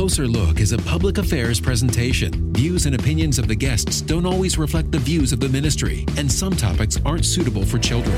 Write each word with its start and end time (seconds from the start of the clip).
Closer 0.00 0.26
Look 0.26 0.60
is 0.60 0.72
a 0.72 0.78
public 0.78 1.18
affairs 1.18 1.60
presentation. 1.60 2.54
Views 2.54 2.86
and 2.86 2.94
opinions 2.94 3.38
of 3.38 3.48
the 3.48 3.54
guests 3.54 4.00
don't 4.00 4.24
always 4.24 4.56
reflect 4.56 4.90
the 4.90 4.98
views 4.98 5.30
of 5.30 5.40
the 5.40 5.48
ministry, 5.50 6.06
and 6.16 6.32
some 6.32 6.56
topics 6.56 6.98
aren't 7.04 7.26
suitable 7.26 7.66
for 7.66 7.78
children. 7.78 8.16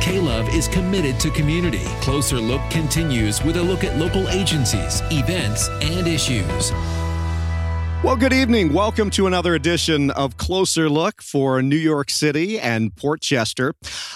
K 0.00 0.18
Love 0.18 0.48
is 0.54 0.68
committed 0.68 1.20
to 1.20 1.28
community. 1.32 1.84
Closer 2.00 2.38
Look 2.38 2.62
continues 2.70 3.44
with 3.44 3.58
a 3.58 3.62
look 3.62 3.84
at 3.84 3.98
local 3.98 4.26
agencies, 4.30 5.02
events, 5.10 5.68
and 5.82 6.06
issues. 6.08 6.72
Well, 8.04 8.16
good 8.16 8.32
evening. 8.32 8.72
Welcome 8.72 9.10
to 9.10 9.28
another 9.28 9.54
edition 9.54 10.10
of 10.10 10.36
Closer 10.36 10.90
Look 10.90 11.22
for 11.22 11.62
New 11.62 11.76
York 11.76 12.10
City 12.10 12.58
and 12.58 12.94
Port 12.96 13.20
Chester. 13.20 13.74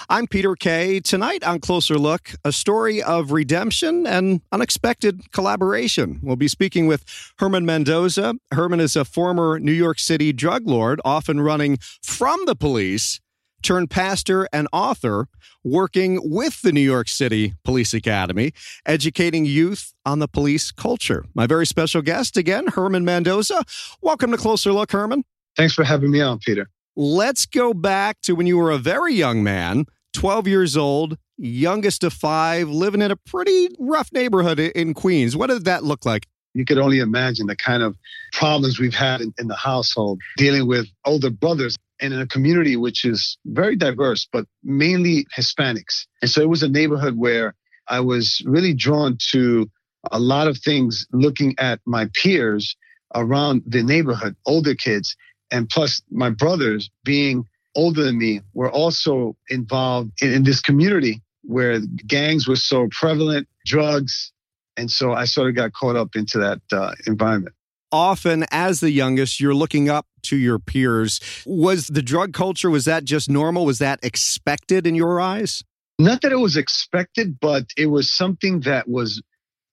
I'm 0.09 0.27
Peter 0.27 0.55
Kay. 0.55 0.99
Tonight 0.99 1.41
on 1.45 1.61
Closer 1.61 1.97
Look, 1.97 2.33
a 2.43 2.51
story 2.51 3.01
of 3.01 3.31
redemption 3.31 4.05
and 4.05 4.41
unexpected 4.51 5.31
collaboration. 5.31 6.19
We'll 6.21 6.35
be 6.35 6.49
speaking 6.49 6.87
with 6.87 7.05
Herman 7.39 7.65
Mendoza. 7.65 8.33
Herman 8.51 8.81
is 8.81 8.97
a 8.97 9.05
former 9.05 9.57
New 9.57 9.71
York 9.71 9.99
City 9.99 10.33
drug 10.33 10.67
lord, 10.67 10.99
often 11.05 11.39
running 11.39 11.77
from 12.03 12.41
the 12.45 12.55
police 12.55 13.21
turned 13.67 13.89
pastor 13.89 14.47
and 14.53 14.65
author, 14.71 15.27
working 15.61 16.21
with 16.23 16.61
the 16.61 16.71
New 16.71 16.79
York 16.79 17.09
City 17.09 17.53
Police 17.65 17.93
Academy, 17.93 18.53
educating 18.85 19.43
youth 19.43 19.93
on 20.05 20.19
the 20.19 20.27
police 20.29 20.71
culture. 20.71 21.25
My 21.33 21.47
very 21.47 21.65
special 21.65 22.01
guest 22.01 22.37
again, 22.37 22.67
Herman 22.67 23.03
Mendoza. 23.03 23.65
Welcome 24.01 24.31
to 24.31 24.37
Closer 24.37 24.71
Look, 24.71 24.93
Herman. 24.93 25.25
Thanks 25.57 25.73
for 25.73 25.83
having 25.83 26.11
me 26.11 26.21
on, 26.21 26.39
Peter. 26.39 26.69
Let's 26.95 27.45
go 27.45 27.73
back 27.73 28.21
to 28.21 28.35
when 28.35 28.47
you 28.47 28.57
were 28.57 28.71
a 28.71 28.77
very 28.77 29.13
young 29.13 29.43
man, 29.43 29.85
12 30.13 30.47
years 30.47 30.77
old, 30.77 31.17
youngest 31.37 32.05
of 32.05 32.13
five, 32.13 32.69
living 32.69 33.01
in 33.01 33.11
a 33.11 33.17
pretty 33.17 33.67
rough 33.77 34.13
neighborhood 34.13 34.59
in 34.61 34.93
Queens. 34.93 35.35
What 35.35 35.47
did 35.47 35.65
that 35.65 35.83
look 35.83 36.05
like? 36.05 36.25
You 36.53 36.63
could 36.63 36.77
only 36.77 36.99
imagine 36.99 37.47
the 37.47 37.55
kind 37.57 37.83
of 37.83 37.97
problems 38.31 38.79
we've 38.79 38.95
had 38.95 39.19
in, 39.19 39.33
in 39.37 39.47
the 39.49 39.57
household, 39.57 40.21
dealing 40.37 40.67
with 40.67 40.87
older 41.05 41.29
brothers 41.29 41.75
and 42.01 42.13
in 42.13 42.19
a 42.19 42.27
community 42.27 42.75
which 42.75 43.05
is 43.05 43.37
very 43.45 43.75
diverse, 43.75 44.27
but 44.31 44.45
mainly 44.63 45.25
Hispanics. 45.37 46.05
And 46.21 46.29
so 46.29 46.41
it 46.41 46.49
was 46.49 46.63
a 46.63 46.69
neighborhood 46.69 47.17
where 47.17 47.55
I 47.87 47.99
was 47.99 48.41
really 48.45 48.73
drawn 48.73 49.17
to 49.31 49.69
a 50.11 50.19
lot 50.19 50.47
of 50.47 50.57
things 50.57 51.07
looking 51.11 51.55
at 51.57 51.79
my 51.85 52.09
peers 52.13 52.75
around 53.15 53.63
the 53.65 53.83
neighborhood, 53.83 54.35
older 54.45 54.75
kids, 54.75 55.15
and 55.51 55.69
plus 55.69 56.01
my 56.11 56.29
brothers 56.29 56.89
being 57.03 57.45
older 57.75 58.03
than 58.03 58.17
me 58.17 58.41
were 58.53 58.71
also 58.71 59.35
involved 59.49 60.11
in, 60.21 60.33
in 60.33 60.43
this 60.43 60.61
community 60.61 61.21
where 61.43 61.79
gangs 62.05 62.47
were 62.47 62.55
so 62.55 62.87
prevalent, 62.91 63.47
drugs. 63.65 64.31
And 64.75 64.91
so 64.91 65.13
I 65.13 65.25
sort 65.25 65.49
of 65.49 65.55
got 65.55 65.73
caught 65.73 65.95
up 65.95 66.15
into 66.15 66.37
that 66.39 66.61
uh, 66.71 66.93
environment 67.05 67.55
often 67.91 68.45
as 68.51 68.79
the 68.79 68.91
youngest 68.91 69.39
you're 69.39 69.53
looking 69.53 69.89
up 69.89 70.07
to 70.23 70.35
your 70.35 70.59
peers. 70.59 71.19
Was 71.45 71.87
the 71.87 72.01
drug 72.01 72.33
culture 72.33 72.69
was 72.69 72.85
that 72.85 73.05
just 73.05 73.29
normal? 73.29 73.65
Was 73.65 73.79
that 73.79 73.99
expected 74.03 74.85
in 74.85 74.95
your 74.95 75.19
eyes? 75.19 75.63
Not 75.99 76.21
that 76.21 76.31
it 76.31 76.39
was 76.39 76.57
expected 76.57 77.39
but 77.39 77.65
it 77.75 77.87
was 77.87 78.11
something 78.11 78.61
that 78.61 78.87
was 78.87 79.21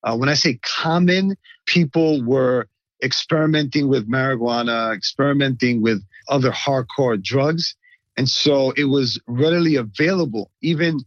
uh, 0.03 0.17
when 0.17 0.29
i 0.29 0.35
say 0.35 0.59
common 0.63 1.37
people 1.67 2.23
were 2.25 2.69
experimenting 3.03 3.89
with 3.89 4.09
marijuana 4.11 4.95
experimenting 4.95 5.83
with 5.83 6.03
other 6.29 6.51
hardcore 6.51 7.23
drugs. 7.23 7.77
And 8.17 8.29
so 8.29 8.73
it 8.77 8.85
was 8.85 9.21
readily 9.27 9.77
available 9.77 10.51
even 10.63 11.01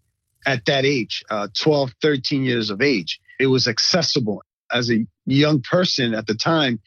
at 0.46 0.66
that 0.66 0.86
age 0.86 1.24
uh, 1.30 1.48
12 1.60 1.94
13 2.02 2.44
years 2.44 2.70
of 2.70 2.82
age. 2.82 3.20
It 3.40 3.48
was 3.48 3.68
accessible 3.68 4.44
as 4.72 4.92
a 4.92 5.06
young 5.36 5.62
person 5.62 6.14
at 6.14 6.28
the 6.28 6.36
time, 6.36 6.80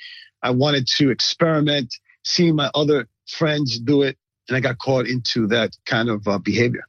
I 0.42 0.50
wanted 0.50 0.86
to 0.98 1.10
experiment, 1.10 1.94
see 2.24 2.52
my 2.52 2.70
other 2.74 3.08
friends 3.27 3.78
do 3.78 4.02
it, 4.02 4.16
and 4.48 4.56
I 4.56 4.60
got 4.60 4.78
caught 4.78 5.06
into 5.06 5.46
that 5.48 5.77
kind 5.86 6.08
of 6.08 6.27
uh, 6.27 6.38
behavior. 6.38 6.84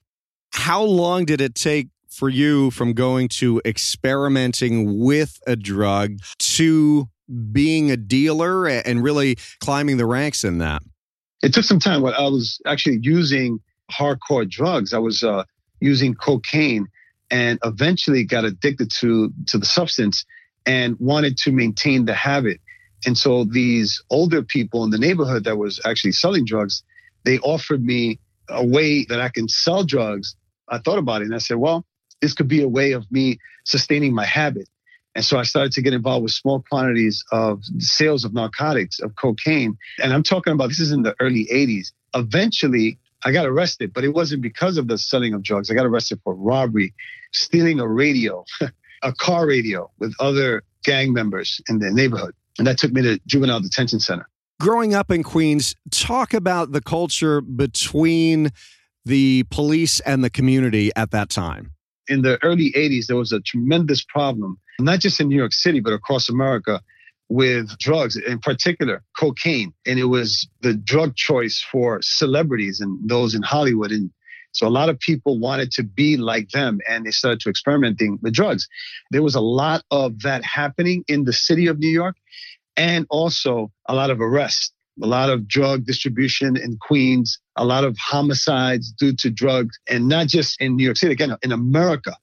How 0.54 0.84
long 0.84 1.26
did 1.26 1.42
it 1.42 1.56
take 1.56 1.90
for 2.10 2.30
you 2.30 2.72
from 2.72 2.94
going 2.94 3.30
to 3.30 3.62
experimenting 3.66 5.00
with 5.00 5.40
a 5.48 5.56
drug 5.56 6.18
to 6.40 7.08
being 7.52 7.90
a 7.90 7.98
dealer 7.98 8.68
and 8.68 9.04
really 9.04 9.38
climbing 9.60 9.98
the 9.98 10.06
ranks 10.06 10.44
in 10.44 10.58
that? 10.58 10.82
It 11.42 11.54
took 11.54 11.64
some 11.64 11.80
time. 11.80 12.06
I 12.06 12.28
was 12.28 12.60
actually 12.66 13.00
using 13.02 13.60
hardcore 13.92 14.50
drugs. 14.50 14.94
I 14.94 15.00
was 15.00 15.24
uh, 15.24 15.44
using 15.80 16.14
cocaine 16.14 16.88
and 17.30 17.58
eventually 17.64 18.24
got 18.24 18.44
addicted 18.46 18.92
to 19.00 19.34
to 19.48 19.58
the 19.58 19.66
substance 19.66 20.26
and 20.66 21.00
wanted 21.00 21.38
to 21.38 21.52
maintain 21.52 22.06
the 22.06 22.14
habit. 22.14 22.60
And 23.06 23.18
so 23.18 23.44
these 23.44 24.02
older 24.10 24.44
people 24.44 24.84
in 24.84 24.92
the 24.92 24.98
neighborhood 24.98 25.44
that 25.46 25.58
was 25.58 25.82
actually 25.86 26.12
selling 26.12 26.46
drugs, 26.46 26.84
they 27.24 27.40
offered 27.40 27.84
me 27.84 28.20
a 28.50 28.66
way 28.66 29.06
that 29.06 29.20
I 29.20 29.30
can 29.30 29.48
sell 29.48 29.84
drugs. 29.84 30.36
I 30.70 30.78
thought 30.78 31.00
about 31.00 31.22
it 31.22 31.26
and 31.26 31.36
I 31.36 31.40
said, 31.40 31.58
well, 31.58 31.86
this 32.22 32.34
could 32.34 32.48
be 32.48 32.62
a 32.62 32.68
way 32.68 32.92
of 32.92 33.12
me 33.12 33.40
sustaining 33.66 34.14
my 34.14 34.26
habit. 34.26 34.70
And 35.16 35.26
so 35.26 35.38
I 35.38 35.44
started 35.44 35.74
to 35.74 35.82
get 35.82 35.94
involved 35.94 36.24
with 36.24 36.32
small 36.32 36.64
quantities 36.70 37.24
of 37.32 37.64
sales 37.80 38.24
of 38.24 38.34
narcotics, 38.34 39.00
of 39.00 39.16
cocaine. 39.16 39.78
And 40.02 40.14
I'm 40.14 40.24
talking 40.24 40.54
about 40.54 40.70
this 40.70 40.80
is 40.80 40.92
in 40.92 41.02
the 41.02 41.16
early 41.20 41.48
80s. 41.52 41.92
Eventually, 42.14 42.98
I 43.24 43.32
got 43.32 43.46
arrested, 43.46 43.94
but 43.94 44.04
it 44.04 44.10
wasn't 44.14 44.42
because 44.42 44.78
of 44.78 44.88
the 44.88 44.98
selling 44.98 45.34
of 45.34 45.44
drugs. 45.44 45.70
I 45.70 45.74
got 45.74 45.86
arrested 45.86 46.22
for 46.24 46.34
robbery, 46.34 46.94
stealing 47.34 47.80
a 47.80 47.88
radio, 47.88 48.46
a 49.04 49.14
car 49.14 49.48
radio 49.48 49.90
with 50.00 50.14
other 50.20 50.64
gang 50.84 51.14
members 51.14 51.62
in 51.70 51.80
the 51.80 51.92
neighborhood. 51.92 52.34
And 52.58 52.68
that 52.68 52.78
took 52.78 52.92
me 52.92 53.02
to 53.04 53.20
juvenile 53.26 53.62
detention 53.62 54.00
center. 54.00 54.28
Growing 54.60 54.94
up 54.94 55.10
in 55.10 55.24
Queens, 55.24 55.76
talk 55.90 56.34
about 56.34 56.72
the 56.72 56.82
culture 56.82 57.42
between 57.42 58.52
the 59.06 59.44
police 59.50 60.00
and 60.02 60.24
the 60.24 60.30
community 60.30 60.92
at 60.96 61.12
that 61.12 61.30
time. 61.30 61.72
In 62.08 62.22
the 62.22 62.38
early 62.44 62.72
80s, 62.74 63.08
there 63.08 63.18
was 63.18 63.32
a 63.32 63.40
tremendous 63.40 64.04
problem, 64.04 64.60
not 64.80 65.00
just 65.00 65.20
in 65.20 65.30
New 65.30 65.36
York 65.36 65.54
City, 65.54 65.80
but 65.80 65.94
across 65.94 66.30
America 66.30 66.82
with 67.30 67.78
drugs, 67.80 68.18
in 68.18 68.40
particular 68.40 69.02
cocaine. 69.18 69.74
And 69.86 69.98
it 69.98 70.06
was 70.06 70.48
the 70.62 70.74
drug 70.74 71.16
choice 71.16 71.64
for 71.72 72.00
celebrities 72.02 72.82
and 72.82 73.00
those 73.10 73.34
in 73.34 73.42
Hollywood. 73.42 73.92
And 73.92 74.12
so 74.52 74.68
a 74.68 74.70
lot 74.70 74.90
of 74.90 75.00
people 75.00 75.40
wanted 75.40 75.72
to 75.72 75.84
be 75.84 76.18
like 76.18 76.50
them 76.50 76.80
and 76.88 77.06
they 77.06 77.12
started 77.12 77.40
to 77.42 77.50
experimenting 77.50 78.20
with 78.22 78.34
drugs. 78.34 78.68
There 79.10 79.24
was 79.24 79.36
a 79.36 79.42
lot 79.42 79.84
of 79.92 80.22
that 80.22 80.44
happening 80.44 81.04
in 81.08 81.24
the 81.24 81.34
city 81.34 81.68
of 81.68 81.80
New 81.80 81.90
York 81.90 82.16
and 82.76 83.06
also 83.10 83.72
a 83.88 83.96
lot 83.96 84.10
of 84.10 84.20
arrests, 84.20 84.72
a 85.02 85.08
lot 85.08 85.30
of 85.30 85.48
drug 85.48 85.86
distribution 85.86 86.58
in 86.58 86.78
Queens, 86.78 87.40
a 87.56 87.66
lot 87.66 87.84
of 87.84 87.98
homicides 87.98 88.92
due 88.92 89.14
to 89.18 89.30
drugs 89.30 89.78
and 89.88 90.08
not 90.08 90.28
just 90.28 90.60
in 90.62 90.76
New 90.76 90.84
York 90.84 90.98
City, 90.98 91.14
again, 91.14 91.36
in 91.42 91.52
America. 91.52 92.16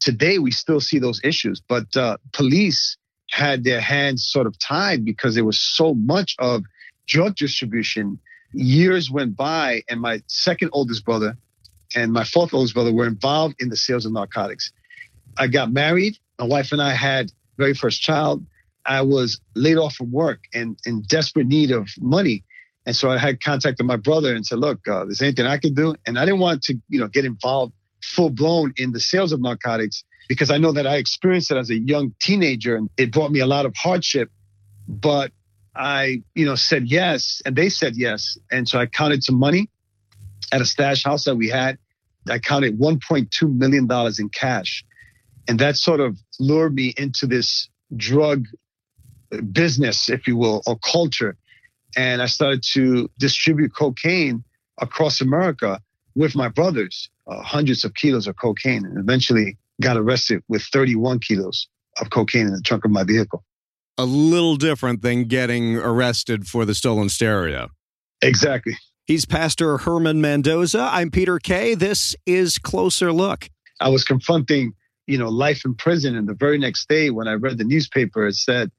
Today, 0.00 0.38
we 0.38 0.50
still 0.50 0.80
see 0.80 0.98
those 0.98 1.20
issues, 1.24 1.60
but 1.68 1.96
uh, 1.96 2.16
police 2.32 2.96
had 3.30 3.64
their 3.64 3.80
hands 3.80 4.26
sort 4.26 4.46
of 4.46 4.58
tied 4.58 5.04
because 5.04 5.34
there 5.34 5.44
was 5.44 5.60
so 5.60 5.94
much 5.94 6.34
of 6.38 6.62
drug 7.06 7.36
distribution. 7.36 8.18
Years 8.52 9.10
went 9.10 9.36
by, 9.36 9.82
and 9.88 10.00
my 10.00 10.22
second 10.28 10.70
oldest 10.72 11.04
brother, 11.04 11.36
and 11.94 12.12
my 12.12 12.24
fourth 12.24 12.52
oldest 12.52 12.74
brother 12.74 12.92
were 12.92 13.06
involved 13.06 13.56
in 13.60 13.68
the 13.68 13.76
sales 13.76 14.06
of 14.06 14.12
narcotics. 14.12 14.72
I 15.36 15.46
got 15.46 15.72
married. 15.72 16.18
My 16.38 16.46
wife 16.46 16.72
and 16.72 16.82
I 16.82 16.92
had 16.92 17.32
very 17.56 17.74
first 17.74 18.00
child. 18.00 18.44
I 18.84 19.02
was 19.02 19.40
laid 19.54 19.76
off 19.76 19.94
from 19.94 20.10
work 20.10 20.40
and 20.54 20.78
in 20.86 21.02
desperate 21.02 21.46
need 21.46 21.70
of 21.70 21.88
money. 22.00 22.44
And 22.86 22.96
so 22.96 23.10
I 23.10 23.18
had 23.18 23.42
contacted 23.42 23.84
my 23.84 23.96
brother 23.96 24.34
and 24.34 24.46
said, 24.46 24.58
look, 24.58 24.86
uh, 24.88 25.04
there's 25.04 25.20
anything 25.20 25.46
I 25.46 25.58
can 25.58 25.74
do. 25.74 25.94
And 26.06 26.18
I 26.18 26.24
didn't 26.24 26.40
want 26.40 26.62
to, 26.64 26.80
you 26.88 26.98
know, 26.98 27.08
get 27.08 27.24
involved 27.24 27.74
full 28.02 28.30
blown 28.30 28.72
in 28.76 28.92
the 28.92 29.00
sales 29.00 29.32
of 29.32 29.40
narcotics 29.40 30.04
because 30.28 30.50
I 30.50 30.58
know 30.58 30.72
that 30.72 30.86
I 30.86 30.96
experienced 30.96 31.50
it 31.50 31.56
as 31.56 31.68
a 31.70 31.78
young 31.78 32.14
teenager 32.20 32.76
and 32.76 32.88
it 32.96 33.12
brought 33.12 33.30
me 33.30 33.40
a 33.40 33.46
lot 33.46 33.66
of 33.66 33.74
hardship. 33.76 34.30
But 34.86 35.32
I, 35.76 36.22
you 36.34 36.46
know, 36.46 36.54
said 36.54 36.88
yes 36.88 37.42
and 37.44 37.56
they 37.56 37.68
said 37.68 37.94
yes. 37.96 38.38
And 38.50 38.66
so 38.68 38.78
I 38.78 38.86
counted 38.86 39.22
some 39.22 39.36
money 39.36 39.68
at 40.52 40.60
a 40.60 40.64
stash 40.64 41.04
house 41.04 41.24
that 41.24 41.36
we 41.36 41.48
had. 41.48 41.78
I 42.28 42.38
counted 42.38 42.78
$1.2 42.78 43.56
million 43.56 43.88
in 44.18 44.28
cash. 44.28 44.84
And 45.48 45.58
that 45.60 45.76
sort 45.76 46.00
of 46.00 46.18
lured 46.38 46.74
me 46.74 46.92
into 46.96 47.26
this 47.26 47.68
drug 47.96 48.44
business, 49.52 50.08
if 50.08 50.26
you 50.26 50.36
will, 50.36 50.62
or 50.66 50.78
culture. 50.78 51.36
And 51.96 52.20
I 52.20 52.26
started 52.26 52.62
to 52.74 53.10
distribute 53.18 53.74
cocaine 53.74 54.44
across 54.78 55.20
America 55.20 55.80
with 56.14 56.34
my 56.34 56.48
brothers, 56.48 57.08
uh, 57.26 57.42
hundreds 57.42 57.84
of 57.84 57.94
kilos 57.94 58.26
of 58.26 58.36
cocaine, 58.36 58.84
and 58.84 58.98
eventually 58.98 59.56
got 59.80 59.96
arrested 59.96 60.42
with 60.48 60.62
31 60.62 61.20
kilos 61.20 61.68
of 62.00 62.10
cocaine 62.10 62.46
in 62.46 62.52
the 62.52 62.60
trunk 62.60 62.84
of 62.84 62.90
my 62.90 63.04
vehicle. 63.04 63.44
A 63.96 64.04
little 64.04 64.56
different 64.56 65.02
than 65.02 65.24
getting 65.24 65.76
arrested 65.76 66.46
for 66.46 66.64
the 66.64 66.74
stolen 66.74 67.08
stereo. 67.08 67.70
Exactly. 68.22 68.76
He's 69.08 69.24
Pastor 69.24 69.78
Herman 69.78 70.20
Mendoza. 70.20 70.86
I'm 70.92 71.10
Peter 71.10 71.38
Kay. 71.38 71.74
This 71.74 72.14
is 72.26 72.58
Closer 72.58 73.10
Look. 73.10 73.48
I 73.80 73.88
was 73.88 74.04
confronting, 74.04 74.74
you 75.06 75.16
know, 75.16 75.30
life 75.30 75.62
in 75.64 75.74
prison, 75.74 76.14
and 76.14 76.28
the 76.28 76.34
very 76.34 76.58
next 76.58 76.90
day 76.90 77.08
when 77.08 77.26
I 77.26 77.32
read 77.32 77.56
the 77.56 77.64
newspaper, 77.64 78.26
it 78.26 78.34
said 78.34 78.70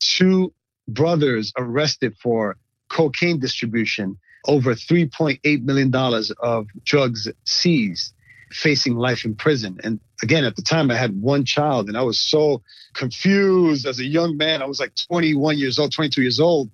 two 0.00 0.52
brothers 0.86 1.50
arrested 1.56 2.14
for 2.22 2.58
cocaine 2.90 3.40
distribution, 3.40 4.18
over 4.46 4.74
$3.8 4.74 5.62
million 5.62 5.94
of 6.40 6.66
drugs 6.84 7.26
seized, 7.46 8.12
facing 8.50 8.96
life 8.96 9.24
in 9.24 9.34
prison. 9.34 9.78
And 9.82 9.98
again, 10.22 10.44
at 10.44 10.56
the 10.56 10.62
time, 10.62 10.90
I 10.90 10.96
had 10.96 11.18
one 11.22 11.46
child 11.46 11.88
and 11.88 11.96
I 11.96 12.02
was 12.02 12.20
so 12.20 12.60
confused 12.92 13.86
as 13.86 13.98
a 13.98 14.04
young 14.04 14.36
man. 14.36 14.60
I 14.60 14.66
was 14.66 14.78
like 14.78 14.92
21 15.10 15.56
years 15.56 15.78
old, 15.78 15.90
22 15.90 16.20
years 16.20 16.38
old. 16.38 16.68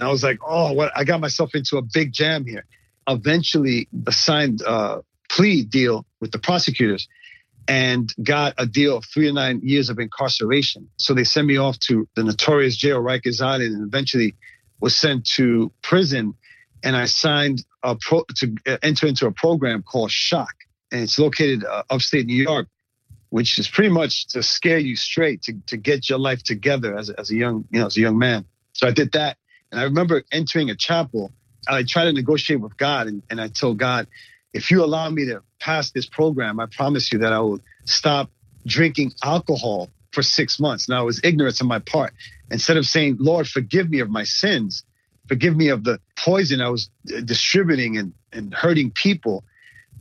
I 0.00 0.10
was 0.10 0.22
like, 0.22 0.38
oh, 0.46 0.72
what? 0.72 0.92
I 0.96 1.04
got 1.04 1.20
myself 1.20 1.54
into 1.54 1.76
a 1.76 1.82
big 1.82 2.12
jam 2.12 2.46
here. 2.46 2.64
Eventually, 3.06 3.88
signed 4.10 4.62
a 4.66 5.02
plea 5.30 5.62
deal 5.62 6.06
with 6.20 6.32
the 6.32 6.38
prosecutors 6.38 7.08
and 7.66 8.12
got 8.22 8.54
a 8.58 8.66
deal 8.66 8.96
of 8.98 9.04
three 9.04 9.26
to 9.26 9.32
nine 9.32 9.60
years 9.62 9.88
of 9.90 9.98
incarceration. 9.98 10.88
So 10.96 11.14
they 11.14 11.24
sent 11.24 11.46
me 11.46 11.56
off 11.56 11.78
to 11.80 12.08
the 12.14 12.24
notorious 12.24 12.76
jail 12.76 13.00
Rikers 13.00 13.40
Island 13.40 13.74
and 13.74 13.86
eventually 13.86 14.34
was 14.80 14.96
sent 14.96 15.26
to 15.36 15.72
prison. 15.82 16.34
And 16.82 16.94
I 16.96 17.06
signed 17.06 17.64
a 17.82 17.96
pro- 17.96 18.26
to 18.36 18.54
enter 18.82 19.06
into 19.06 19.26
a 19.26 19.32
program 19.32 19.82
called 19.82 20.10
Shock. 20.10 20.54
And 20.92 21.02
it's 21.02 21.18
located 21.18 21.64
uh, 21.64 21.84
upstate 21.88 22.26
New 22.26 22.42
York, 22.42 22.68
which 23.30 23.58
is 23.58 23.66
pretty 23.66 23.90
much 23.90 24.28
to 24.28 24.42
scare 24.42 24.78
you 24.78 24.96
straight 24.96 25.42
to, 25.42 25.54
to 25.66 25.76
get 25.76 26.08
your 26.08 26.18
life 26.18 26.42
together 26.42 26.96
as, 26.96 27.08
as 27.10 27.30
a 27.30 27.34
young, 27.34 27.64
you 27.70 27.80
know, 27.80 27.86
as 27.86 27.96
a 27.96 28.00
young 28.00 28.18
man. 28.18 28.44
So 28.74 28.86
I 28.86 28.90
did 28.90 29.12
that. 29.12 29.38
And 29.74 29.80
I 29.80 29.84
remember 29.86 30.22
entering 30.30 30.70
a 30.70 30.76
chapel. 30.76 31.32
I 31.66 31.82
tried 31.82 32.04
to 32.04 32.12
negotiate 32.12 32.60
with 32.60 32.76
God 32.76 33.08
and, 33.08 33.24
and 33.28 33.40
I 33.40 33.48
told 33.48 33.76
God, 33.76 34.06
if 34.52 34.70
you 34.70 34.84
allow 34.84 35.10
me 35.10 35.24
to 35.26 35.42
pass 35.58 35.90
this 35.90 36.06
program, 36.06 36.60
I 36.60 36.66
promise 36.66 37.12
you 37.12 37.18
that 37.18 37.32
I 37.32 37.40
will 37.40 37.58
stop 37.84 38.30
drinking 38.64 39.14
alcohol 39.24 39.90
for 40.12 40.22
six 40.22 40.60
months. 40.60 40.88
Now, 40.88 41.02
it 41.02 41.06
was 41.06 41.20
ignorance 41.24 41.60
on 41.60 41.66
my 41.66 41.80
part. 41.80 42.14
Instead 42.52 42.76
of 42.76 42.86
saying, 42.86 43.16
Lord, 43.18 43.48
forgive 43.48 43.90
me 43.90 43.98
of 43.98 44.08
my 44.08 44.22
sins, 44.22 44.84
forgive 45.26 45.56
me 45.56 45.70
of 45.70 45.82
the 45.82 45.98
poison 46.16 46.60
I 46.60 46.68
was 46.68 46.88
uh, 47.12 47.20
distributing 47.22 47.98
and, 47.98 48.12
and 48.32 48.54
hurting 48.54 48.92
people, 48.92 49.42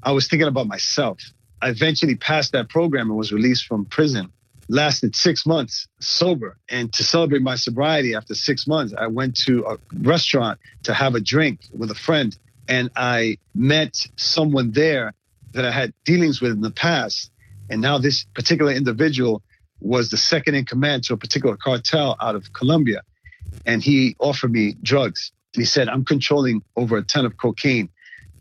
I 0.03 0.11
was 0.11 0.27
thinking 0.27 0.47
about 0.47 0.67
myself. 0.67 1.17
I 1.63 1.69
eventually 1.69 2.13
passed 2.13 2.51
that 2.51 2.69
program 2.69 3.09
and 3.09 3.17
was 3.17 3.31
released 3.31 3.65
from 3.65 3.85
prison. 3.85 4.31
Lasted 4.69 5.15
six 5.15 5.45
months 5.45 5.87
sober. 5.99 6.57
And 6.69 6.91
to 6.93 7.03
celebrate 7.03 7.41
my 7.41 7.55
sobriety 7.55 8.15
after 8.15 8.33
six 8.33 8.65
months, 8.65 8.93
I 8.97 9.07
went 9.07 9.35
to 9.41 9.65
a 9.65 9.77
restaurant 10.01 10.59
to 10.83 10.93
have 10.93 11.15
a 11.15 11.19
drink 11.19 11.59
with 11.77 11.91
a 11.91 11.95
friend 11.95 12.37
and 12.67 12.89
I 12.95 13.37
met 13.53 14.07
someone 14.15 14.71
there 14.71 15.13
that 15.53 15.65
I 15.65 15.71
had 15.71 15.93
dealings 16.05 16.41
with 16.41 16.51
in 16.51 16.61
the 16.61 16.71
past. 16.71 17.29
And 17.69 17.81
now 17.81 17.97
this 17.97 18.25
particular 18.35 18.71
individual 18.71 19.43
was 19.79 20.09
the 20.09 20.17
second 20.17 20.55
in 20.55 20.65
command 20.65 21.03
to 21.05 21.13
a 21.13 21.17
particular 21.17 21.57
cartel 21.57 22.15
out 22.21 22.35
of 22.35 22.53
Colombia. 22.53 23.01
And 23.65 23.83
he 23.83 24.15
offered 24.19 24.51
me 24.51 24.75
drugs. 24.81 25.31
He 25.53 25.65
said, 25.65 25.89
I'm 25.89 26.05
controlling 26.05 26.63
over 26.75 26.97
a 26.97 27.03
ton 27.03 27.25
of 27.25 27.37
cocaine. 27.37 27.89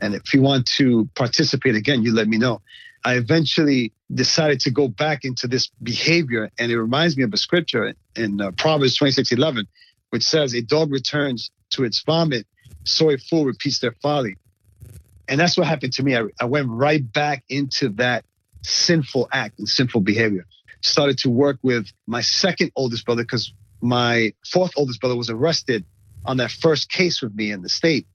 And 0.01 0.15
if 0.15 0.33
you 0.33 0.41
want 0.41 0.67
to 0.79 1.09
participate 1.15 1.75
again, 1.75 2.03
you 2.03 2.15
let 2.15 2.29
me 2.29 2.39
know. 2.39 2.63
I 3.05 3.17
eventually 3.17 3.93
decided 4.15 4.61
to 4.61 4.71
go 4.71 4.89
back 4.89 5.25
into 5.25 5.47
this 5.47 5.71
behavior. 5.83 6.51
And 6.59 6.71
it 6.71 6.81
reminds 6.81 7.17
me 7.17 7.25
of 7.25 7.33
a 7.33 7.37
scripture 7.37 7.95
in 8.17 8.41
uh, 8.41 8.51
Proverbs 8.53 8.97
26 8.97 9.33
11, 9.33 9.67
which 10.11 10.23
says, 10.23 10.55
A 10.55 10.63
dog 10.63 10.91
returns 10.91 11.51
to 11.71 11.85
its 11.85 12.03
vomit 12.03 12.47
so 12.85 13.11
a 13.11 13.19
fool 13.19 13.45
repeats 13.45 13.79
their 13.79 13.95
folly. 14.03 14.37
And 15.29 15.41
that's 15.41 15.57
what 15.57 15.67
happened 15.67 15.93
to 15.95 16.03
me. 16.03 16.17
I, 16.17 16.25
I 16.41 16.45
went 16.45 16.69
right 16.69 17.13
back 17.13 17.45
into 17.49 17.91
that 17.91 18.25
sinful 18.63 19.29
act 19.33 19.59
and 19.59 19.69
sinful 19.69 20.01
behavior. 20.01 20.47
Started 20.83 21.19
to 21.19 21.31
work 21.31 21.59
with 21.63 21.87
my 22.07 22.21
second 22.21 22.73
oldest 22.75 23.07
brother 23.07 23.23
because 23.23 23.53
my 23.81 24.33
fourth 24.45 24.73
oldest 24.77 25.01
brother 25.01 25.17
was 25.17 25.31
arrested 25.31 25.85
on 26.25 26.37
that 26.39 26.51
first 26.51 26.91
case 26.91 27.23
with 27.23 27.35
me 27.35 27.51
in 27.51 27.63
the 27.63 27.69
state 27.69 28.07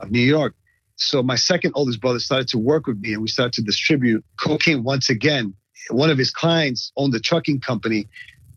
of 0.00 0.10
New 0.10 0.20
York. 0.20 0.54
So 0.98 1.22
my 1.22 1.36
second 1.36 1.72
oldest 1.76 2.00
brother 2.00 2.18
started 2.18 2.48
to 2.48 2.58
work 2.58 2.88
with 2.88 3.00
me 3.00 3.12
and 3.12 3.22
we 3.22 3.28
started 3.28 3.52
to 3.54 3.62
distribute 3.62 4.24
cocaine 4.36 4.82
once 4.82 5.08
again. 5.08 5.54
One 5.90 6.10
of 6.10 6.18
his 6.18 6.32
clients 6.32 6.92
owned 6.96 7.14
a 7.14 7.20
trucking 7.20 7.60
company 7.60 8.08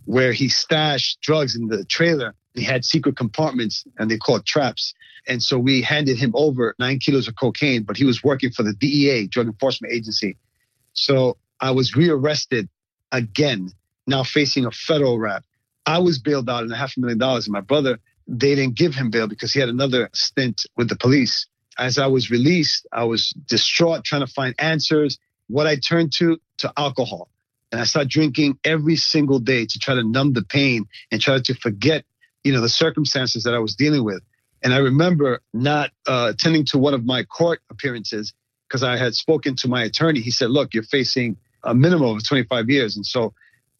where 0.06 0.34
he 0.34 0.50
stashed 0.50 1.22
drugs 1.22 1.56
in 1.56 1.68
the 1.68 1.86
trailer. 1.86 2.34
He 2.56 2.64
had 2.64 2.84
secret 2.84 3.16
compartments 3.16 3.86
and 4.00 4.10
they 4.10 4.18
called 4.18 4.48
traps. 4.48 4.96
And 5.28 5.44
so 5.44 5.60
we 5.60 5.84
handed 5.84 6.18
him 6.18 6.32
over 6.34 6.76
nine 6.80 6.98
kilos 6.98 7.28
of 7.28 7.36
cocaine, 7.36 7.84
but 7.84 7.96
he 7.96 8.06
was 8.06 8.24
working 8.24 8.52
for 8.52 8.64
the 8.64 8.74
DEA, 8.74 9.28
Drug 9.28 9.46
Enforcement 9.46 9.94
Agency. 9.94 10.36
So 10.94 11.38
I 11.60 11.70
was 11.70 11.96
rearrested 11.96 12.68
again, 13.12 13.70
now 14.08 14.24
facing 14.24 14.66
a 14.66 14.72
federal 14.72 15.20
rap. 15.20 15.46
I 15.86 16.00
was 16.00 16.18
bailed 16.18 16.50
out 16.50 16.64
in 16.64 16.72
a 16.72 16.76
half 16.76 16.98
a 16.98 17.00
million 17.00 17.20
dollars, 17.20 17.46
and 17.46 17.54
my 17.54 17.62
brother, 17.62 18.00
they 18.28 18.56
didn't 18.56 18.76
give 18.76 18.96
him 18.96 19.12
bail 19.12 19.28
because 19.28 19.54
he 19.54 19.60
had 19.60 19.70
another 19.70 20.10
stint 20.14 20.66
with 20.76 20.90
the 20.90 20.96
police. 20.96 21.46
As 21.82 21.98
I 21.98 22.06
was 22.06 22.30
released, 22.30 22.86
I 22.92 23.06
was 23.06 23.32
distraught 23.48 24.04
trying 24.06 24.22
to 24.22 24.32
find 24.32 24.54
answers. 24.60 25.18
What 25.48 25.66
I 25.66 25.78
turned 25.78 26.14
to, 26.20 26.40
to 26.60 26.72
alcohol. 26.78 27.28
And 27.72 27.82
I 27.82 27.86
started 27.86 28.12
drinking 28.12 28.60
every 28.64 28.98
single 28.98 29.40
day 29.40 29.66
to 29.66 29.80
try 29.80 29.96
to 29.96 30.04
numb 30.04 30.34
the 30.34 30.44
pain 30.44 30.86
and 31.12 31.20
try 31.20 31.40
to 31.40 31.56
forget, 31.56 32.06
you 32.44 32.54
know, 32.54 32.62
the 32.62 32.70
circumstances 32.70 33.44
that 33.46 33.56
I 33.56 33.60
was 33.60 33.76
dealing 33.76 34.04
with. 34.04 34.22
And 34.62 34.76
I 34.76 34.78
remember 34.78 35.42
not 35.56 35.90
uh, 36.06 36.28
attending 36.36 36.66
to 36.66 36.78
one 36.78 36.94
of 36.94 37.04
my 37.04 37.24
court 37.24 37.62
appearances 37.72 38.32
because 38.68 38.84
I 38.84 38.98
had 38.98 39.16
spoken 39.16 39.56
to 39.58 39.68
my 39.68 39.84
attorney. 39.84 40.20
He 40.20 40.30
said, 40.30 40.52
Look, 40.52 40.76
you're 40.76 40.84
facing 40.84 41.38
a 41.64 41.74
minimum 41.74 42.16
of 42.16 42.28
25 42.28 42.70
years. 42.70 42.96
And 42.96 43.06
so 43.06 43.34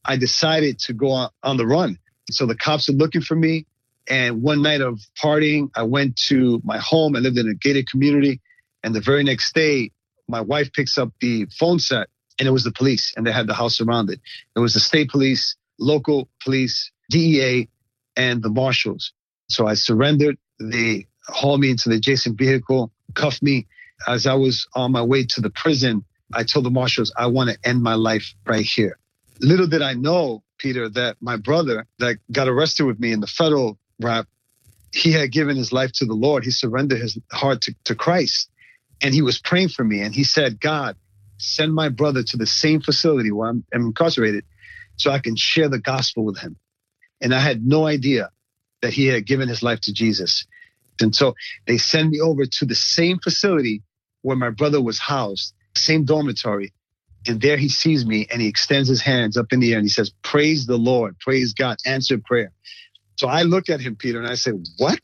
I 0.04 0.18
decided 0.18 0.80
to 0.80 0.94
go 0.94 1.12
on, 1.12 1.30
on 1.44 1.58
the 1.58 1.68
run. 1.68 2.00
So 2.32 2.48
the 2.48 2.56
cops 2.56 2.90
are 2.90 2.94
looking 2.94 3.22
for 3.22 3.36
me. 3.36 3.68
And 4.10 4.42
one 4.42 4.62
night 4.62 4.82
of 4.82 5.00
partying, 5.22 5.70
I 5.76 5.84
went 5.84 6.16
to 6.28 6.62
my 6.64 6.78
home. 6.78 7.16
I 7.16 7.20
lived 7.20 7.38
in 7.38 7.48
a 7.48 7.54
gated 7.54 7.90
community. 7.90 8.42
And 8.84 8.96
the 8.96 9.02
very 9.02 9.24
next 9.24 9.54
day, 9.54 9.92
my 10.28 10.42
wife 10.42 10.72
picks 10.74 10.98
up 10.98 11.12
the 11.20 11.46
phone 11.60 11.80
set 11.80 12.08
and 12.40 12.48
it 12.48 12.52
was 12.52 12.64
the 12.64 12.72
police 12.72 13.14
and 13.16 13.26
they 13.26 13.32
had 13.32 13.48
the 13.48 13.54
house 13.54 13.78
surrounded. 13.78 14.20
It 14.56 14.60
was 14.60 14.74
the 14.74 14.80
state 14.80 15.10
police, 15.10 15.56
local 15.78 16.30
police, 16.44 16.92
DEA, 17.10 17.70
and 18.16 18.42
the 18.42 18.50
marshals. 18.50 19.14
So 19.50 19.68
I 19.68 19.76
surrendered. 19.76 20.38
They 20.60 21.08
hauled 21.28 21.60
me 21.60 21.70
into 21.70 21.90
the 21.90 21.96
adjacent 21.96 22.38
vehicle, 22.38 22.92
cuffed 23.14 23.44
me. 23.44 23.68
As 24.08 24.26
I 24.26 24.34
was 24.34 24.68
on 24.74 24.92
my 24.92 25.04
way 25.04 25.26
to 25.26 25.42
the 25.42 25.52
prison, 25.52 26.04
I 26.34 26.44
told 26.44 26.66
the 26.66 26.72
marshals, 26.72 27.14
I 27.16 27.28
want 27.28 27.50
to 27.52 27.58
end 27.64 27.84
my 27.84 27.94
life 27.94 28.34
right 28.46 28.66
here. 28.66 28.98
Little 29.42 29.68
did 29.68 29.82
I 29.82 29.94
know, 29.94 30.44
Peter, 30.58 30.90
that 30.90 31.18
my 31.22 31.38
brother 31.38 31.88
that 32.00 32.18
got 32.32 32.48
arrested 32.48 32.86
with 32.86 33.00
me 33.00 33.12
in 33.12 33.20
the 33.20 33.28
federal 33.28 33.78
he 34.94 35.12
had 35.12 35.32
given 35.32 35.56
his 35.56 35.72
life 35.72 35.92
to 35.94 36.06
the 36.06 36.14
Lord. 36.14 36.44
He 36.44 36.52
surrendered 36.52 37.00
his 37.02 37.18
heart 37.32 37.62
to, 37.62 37.76
to 37.86 37.96
Christ. 37.96 38.50
And 39.02 39.14
he 39.14 39.22
was 39.22 39.40
praying 39.40 39.70
for 39.70 39.84
me. 39.84 40.02
And 40.02 40.14
he 40.14 40.24
said, 40.24 40.60
God, 40.60 40.96
send 41.38 41.74
my 41.74 41.90
brother 41.90 42.24
to 42.24 42.38
the 42.38 42.46
same 42.46 42.82
facility 42.82 43.32
where 43.32 43.50
I'm 43.50 43.64
incarcerated 43.72 44.46
so 44.98 45.12
I 45.12 45.20
can 45.20 45.36
share 45.36 45.70
the 45.70 45.80
gospel 45.80 46.24
with 46.24 46.38
him. 46.40 46.58
And 47.22 47.34
I 47.34 47.40
had 47.40 47.66
no 47.66 47.86
idea 47.86 48.32
that 48.82 48.94
he 48.94 49.08
had 49.08 49.26
given 49.26 49.48
his 49.48 49.64
life 49.64 49.82
to 49.82 49.94
Jesus. 49.94 50.46
And 51.00 51.16
so 51.16 51.36
they 51.68 51.78
send 51.78 52.10
me 52.10 52.20
over 52.20 52.46
to 52.46 52.66
the 52.66 52.76
same 52.76 53.20
facility 53.20 53.82
where 54.22 54.38
my 54.38 54.50
brother 54.50 54.82
was 54.82 55.00
housed, 55.00 55.54
same 55.76 56.06
dormitory. 56.06 56.74
And 57.28 57.40
there 57.40 57.58
he 57.58 57.70
sees 57.70 58.06
me 58.06 58.28
and 58.32 58.42
he 58.42 58.48
extends 58.48 58.90
his 58.90 59.02
hands 59.02 59.38
up 59.38 59.54
in 59.54 59.60
the 59.60 59.72
air 59.72 59.78
and 59.78 59.86
he 59.86 59.90
says, 59.90 60.12
Praise 60.24 60.66
the 60.66 60.78
Lord, 60.78 61.18
praise 61.20 61.54
God, 61.54 61.78
answer 61.86 62.18
prayer. 62.18 62.52
So 63.22 63.28
I 63.28 63.44
looked 63.44 63.70
at 63.70 63.80
him, 63.80 63.96
Peter, 63.96 64.18
and 64.18 64.28
I 64.28 64.34
said, 64.34 64.66
What? 64.80 65.00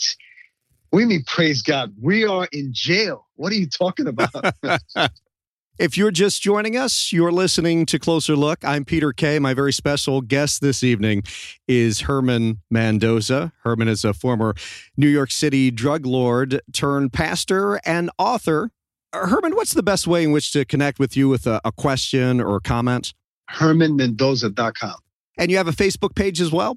We 0.91 1.05
mean 1.05 1.23
praise 1.27 1.61
God. 1.61 1.93
We 2.01 2.25
are 2.25 2.47
in 2.51 2.71
jail. 2.73 3.27
What 3.35 3.51
are 3.51 3.55
you 3.55 3.67
talking 3.67 4.07
about? 4.07 4.31
If 5.79 5.95
you're 5.95 6.09
just 6.09 6.41
joining 6.41 6.75
us, 6.75 7.13
you're 7.13 7.31
listening 7.31 7.85
to 7.85 7.99
Closer 7.99 8.35
Look. 8.35 8.65
I'm 8.65 8.83
Peter 8.83 9.13
Kay. 9.13 9.37
My 9.37 9.53
very 9.53 9.71
special 9.71 10.21
guest 10.21 10.59
this 10.59 10.83
evening 10.83 11.21
is 11.67 12.01
Herman 12.01 12.63
Mendoza. 12.71 13.53
Herman 13.61 13.87
is 13.87 14.03
a 14.03 14.15
former 14.15 14.55
New 14.97 15.07
York 15.07 15.29
City 15.29 15.69
drug 15.69 16.03
lord 16.03 16.61
turned 16.73 17.13
pastor 17.13 17.79
and 17.85 18.09
author. 18.17 18.71
Uh, 19.13 19.27
Herman, 19.27 19.55
what's 19.55 19.75
the 19.75 19.83
best 19.83 20.07
way 20.07 20.23
in 20.23 20.31
which 20.31 20.51
to 20.53 20.65
connect 20.65 20.97
with 20.97 21.15
you 21.15 21.29
with 21.29 21.45
a, 21.45 21.61
a 21.63 21.71
question 21.71 22.41
or 22.41 22.55
a 22.55 22.61
comment? 22.61 23.13
HermanMendoza.com. 23.51 24.95
And 25.37 25.51
you 25.51 25.57
have 25.57 25.67
a 25.67 25.73
Facebook 25.73 26.15
page 26.15 26.41
as 26.41 26.51
well? 26.51 26.75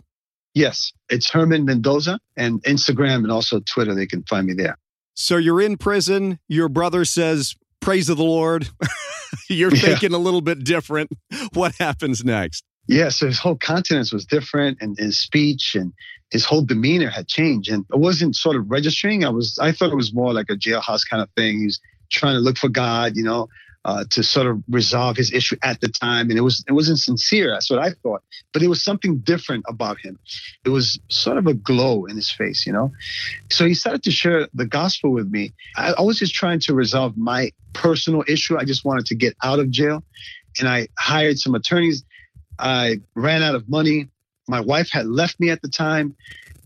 Yes, 0.55 0.93
it's 1.09 1.31
Herman 1.31 1.65
Mendoza 1.65 2.19
and 2.37 2.63
Instagram 2.65 3.17
and 3.17 3.31
also 3.31 3.61
Twitter. 3.61 3.95
They 3.95 4.07
can 4.07 4.25
find 4.25 4.47
me 4.47 4.55
there. 4.55 4.77
So 5.15 5.37
you're 5.37 5.61
in 5.61 5.77
prison. 5.77 6.39
Your 6.49 6.69
brother 6.69 7.05
says, 7.05 7.57
praise 7.81 8.09
of 8.09 8.17
the 8.17 8.25
Lord. 8.25 8.69
You're 9.49 9.75
yeah. 9.75 9.81
thinking 9.81 10.13
a 10.13 10.19
little 10.19 10.41
bit 10.41 10.65
different. 10.65 11.11
What 11.53 11.75
happens 11.79 12.25
next? 12.25 12.65
Yeah, 12.87 13.09
so 13.11 13.27
his 13.27 13.39
whole 13.39 13.57
countenance 13.57 14.13
was 14.13 14.25
different 14.25 14.79
and 14.81 14.99
his 14.99 15.19
speech 15.19 15.77
and 15.77 15.93
his 16.31 16.45
whole 16.45 16.63
demeanor 16.63 17.11
had 17.11 17.29
changed. 17.29 17.71
And 17.71 17.85
it 17.93 17.99
wasn't 17.99 18.35
sort 18.35 18.57
of 18.57 18.71
registering. 18.71 19.25
I 19.25 19.29
was 19.29 19.59
I 19.61 19.73
thought 19.73 19.93
it 19.93 19.97
was 19.97 20.13
more 20.13 20.33
like 20.33 20.51
a 20.51 20.57
jailhouse 20.57 21.09
kind 21.09 21.23
of 21.23 21.29
thing. 21.37 21.61
He's 21.61 21.81
trying 22.11 22.35
to 22.35 22.41
look 22.41 22.59
for 22.59 22.69
God, 22.69 23.17
you 23.17 23.23
know. 23.23 23.49
Uh, 23.85 24.05
to 24.11 24.23
sort 24.23 24.47
of 24.47 24.63
resolve 24.69 25.17
his 25.17 25.33
issue 25.33 25.57
at 25.63 25.81
the 25.81 25.89
time, 25.89 26.29
and 26.29 26.39
it 26.39 26.43
was 26.43 26.65
it 26.69 26.73
wasn't 26.73 26.99
sincere. 26.99 27.51
That's 27.51 27.71
what 27.71 27.79
I 27.79 27.91
thought, 28.03 28.23
but 28.53 28.63
it 28.63 28.69
was 28.69 28.83
something 28.83 29.19
different 29.19 29.65
about 29.69 29.99
him. 29.99 30.19
It 30.65 30.69
was 30.69 31.01
sort 31.09 31.39
of 31.39 31.47
a 31.47 31.55
glow 31.55 32.05
in 32.05 32.17
his 32.17 32.31
face, 32.31 32.67
you 32.67 32.73
know. 32.73 32.93
So 33.51 33.67
he 33.67 33.75
started 33.75 34.03
to 34.03 34.11
share 34.11 34.49
the 34.53 34.67
gospel 34.67 35.13
with 35.13 35.31
me. 35.31 35.53
I, 35.77 35.95
I 35.99 36.03
was 36.03 36.19
just 36.19 36.35
trying 36.35 36.61
to 36.61 36.75
resolve 36.75 37.17
my 37.17 37.53
personal 37.73 38.23
issue. 38.29 38.59
I 38.59 38.65
just 38.65 38.85
wanted 38.85 39.07
to 39.07 39.15
get 39.15 39.35
out 39.43 39.59
of 39.59 39.71
jail, 39.71 40.05
and 40.59 40.69
I 40.69 40.89
hired 40.99 41.39
some 41.39 41.55
attorneys. 41.55 42.05
I 42.59 43.01
ran 43.15 43.43
out 43.43 43.55
of 43.55 43.69
money. 43.69 44.09
My 44.47 44.61
wife 44.61 44.91
had 44.91 45.07
left 45.07 45.41
me 45.41 45.49
at 45.51 45.63
the 45.63 45.69
time, 45.69 46.15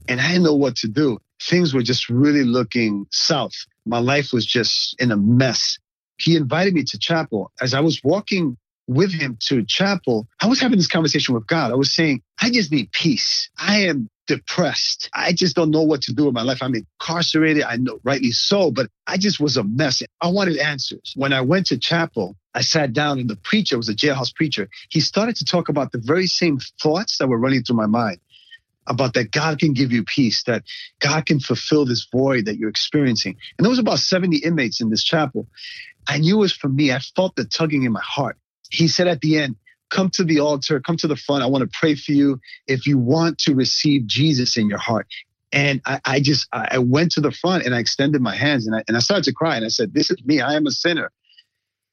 and 0.08 0.20
I 0.20 0.28
didn't 0.28 0.44
know 0.44 0.54
what 0.54 0.76
to 0.76 0.88
do. 0.88 1.20
Things 1.40 1.74
were 1.74 1.82
just 1.82 2.08
really 2.08 2.42
looking 2.42 3.06
south. 3.10 3.54
My 3.86 3.98
life 3.98 4.32
was 4.32 4.46
just 4.46 4.96
in 5.00 5.12
a 5.12 5.16
mess 5.16 5.78
he 6.18 6.36
invited 6.36 6.74
me 6.74 6.84
to 6.84 6.98
chapel. 6.98 7.52
As 7.60 7.74
I 7.74 7.80
was 7.80 8.00
walking 8.02 8.56
with 8.86 9.12
him 9.12 9.38
to 9.40 9.64
chapel, 9.64 10.28
I 10.40 10.46
was 10.46 10.60
having 10.60 10.78
this 10.78 10.88
conversation 10.88 11.34
with 11.34 11.46
God. 11.46 11.72
I 11.72 11.74
was 11.74 11.94
saying, 11.94 12.22
I 12.40 12.50
just 12.50 12.70
need 12.70 12.92
peace. 12.92 13.48
I 13.58 13.84
am 13.84 14.10
depressed. 14.26 15.10
I 15.14 15.32
just 15.32 15.56
don't 15.56 15.70
know 15.70 15.82
what 15.82 16.02
to 16.02 16.12
do 16.12 16.26
with 16.26 16.34
my 16.34 16.42
life. 16.42 16.58
I'm 16.62 16.74
incarcerated. 16.74 17.62
I 17.62 17.76
know 17.76 18.00
rightly 18.04 18.30
so, 18.30 18.70
but 18.70 18.88
I 19.06 19.16
just 19.16 19.40
was 19.40 19.56
a 19.56 19.64
mess. 19.64 20.02
I 20.20 20.28
wanted 20.28 20.56
answers. 20.56 21.12
When 21.16 21.32
I 21.32 21.40
went 21.40 21.66
to 21.66 21.78
chapel, 21.78 22.36
I 22.54 22.62
sat 22.62 22.92
down 22.92 23.18
and 23.18 23.28
the 23.28 23.36
preacher 23.36 23.76
was 23.76 23.88
a 23.88 23.94
jailhouse 23.94 24.34
preacher. 24.34 24.68
He 24.90 25.00
started 25.00 25.36
to 25.36 25.44
talk 25.44 25.68
about 25.68 25.92
the 25.92 25.98
very 25.98 26.26
same 26.26 26.58
thoughts 26.80 27.18
that 27.18 27.28
were 27.28 27.38
running 27.38 27.62
through 27.62 27.76
my 27.76 27.86
mind 27.86 28.20
about 28.86 29.14
that 29.14 29.30
God 29.30 29.58
can 29.58 29.72
give 29.72 29.92
you 29.92 30.04
peace, 30.04 30.42
that 30.44 30.62
God 31.00 31.26
can 31.26 31.40
fulfill 31.40 31.86
this 31.86 32.06
void 32.10 32.44
that 32.46 32.56
you're 32.56 32.68
experiencing. 32.68 33.36
And 33.58 33.64
there 33.64 33.70
was 33.70 33.78
about 33.78 33.98
70 33.98 34.38
inmates 34.38 34.80
in 34.80 34.90
this 34.90 35.02
chapel. 35.02 35.46
I 36.08 36.18
knew 36.18 36.36
it 36.36 36.40
was 36.40 36.52
for 36.52 36.68
me. 36.68 36.92
I 36.92 36.98
felt 36.98 37.36
the 37.36 37.44
tugging 37.44 37.84
in 37.84 37.92
my 37.92 38.02
heart. 38.02 38.36
He 38.70 38.88
said 38.88 39.08
at 39.08 39.20
the 39.20 39.38
end, 39.38 39.56
come 39.90 40.10
to 40.10 40.24
the 40.24 40.40
altar, 40.40 40.80
come 40.80 40.96
to 40.98 41.06
the 41.06 41.16
front. 41.16 41.42
I 41.42 41.46
want 41.46 41.62
to 41.62 41.78
pray 41.78 41.94
for 41.94 42.12
you 42.12 42.40
if 42.66 42.86
you 42.86 42.98
want 42.98 43.38
to 43.40 43.54
receive 43.54 44.06
Jesus 44.06 44.56
in 44.56 44.68
your 44.68 44.78
heart. 44.78 45.06
And 45.52 45.80
I, 45.86 46.00
I 46.04 46.20
just, 46.20 46.48
I 46.52 46.78
went 46.78 47.12
to 47.12 47.20
the 47.20 47.30
front 47.30 47.64
and 47.64 47.74
I 47.74 47.78
extended 47.78 48.20
my 48.20 48.34
hands 48.34 48.66
and 48.66 48.74
I, 48.74 48.82
and 48.88 48.96
I 48.96 49.00
started 49.00 49.24
to 49.24 49.32
cry. 49.32 49.56
And 49.56 49.64
I 49.64 49.68
said, 49.68 49.94
this 49.94 50.10
is 50.10 50.22
me. 50.24 50.40
I 50.40 50.54
am 50.54 50.66
a 50.66 50.72
sinner. 50.72 51.12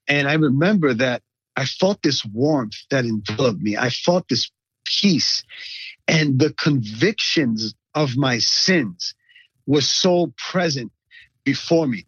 And 0.07 0.27
I 0.27 0.33
remember 0.33 0.95
that 0.95 1.21
I 1.55 1.65
felt 1.65 2.01
this 2.01 2.25
warmth 2.25 2.75
that 2.89 3.05
enveloped 3.05 3.61
me. 3.61 3.77
I 3.77 3.91
felt 3.91 4.27
this 4.29 4.49
peace 4.85 5.43
and 6.07 6.39
the 6.39 6.53
convictions 6.53 7.75
of 7.93 8.17
my 8.17 8.39
sins 8.39 9.13
was 9.67 9.89
so 9.89 10.33
present 10.37 10.91
before 11.43 11.87
me. 11.87 12.05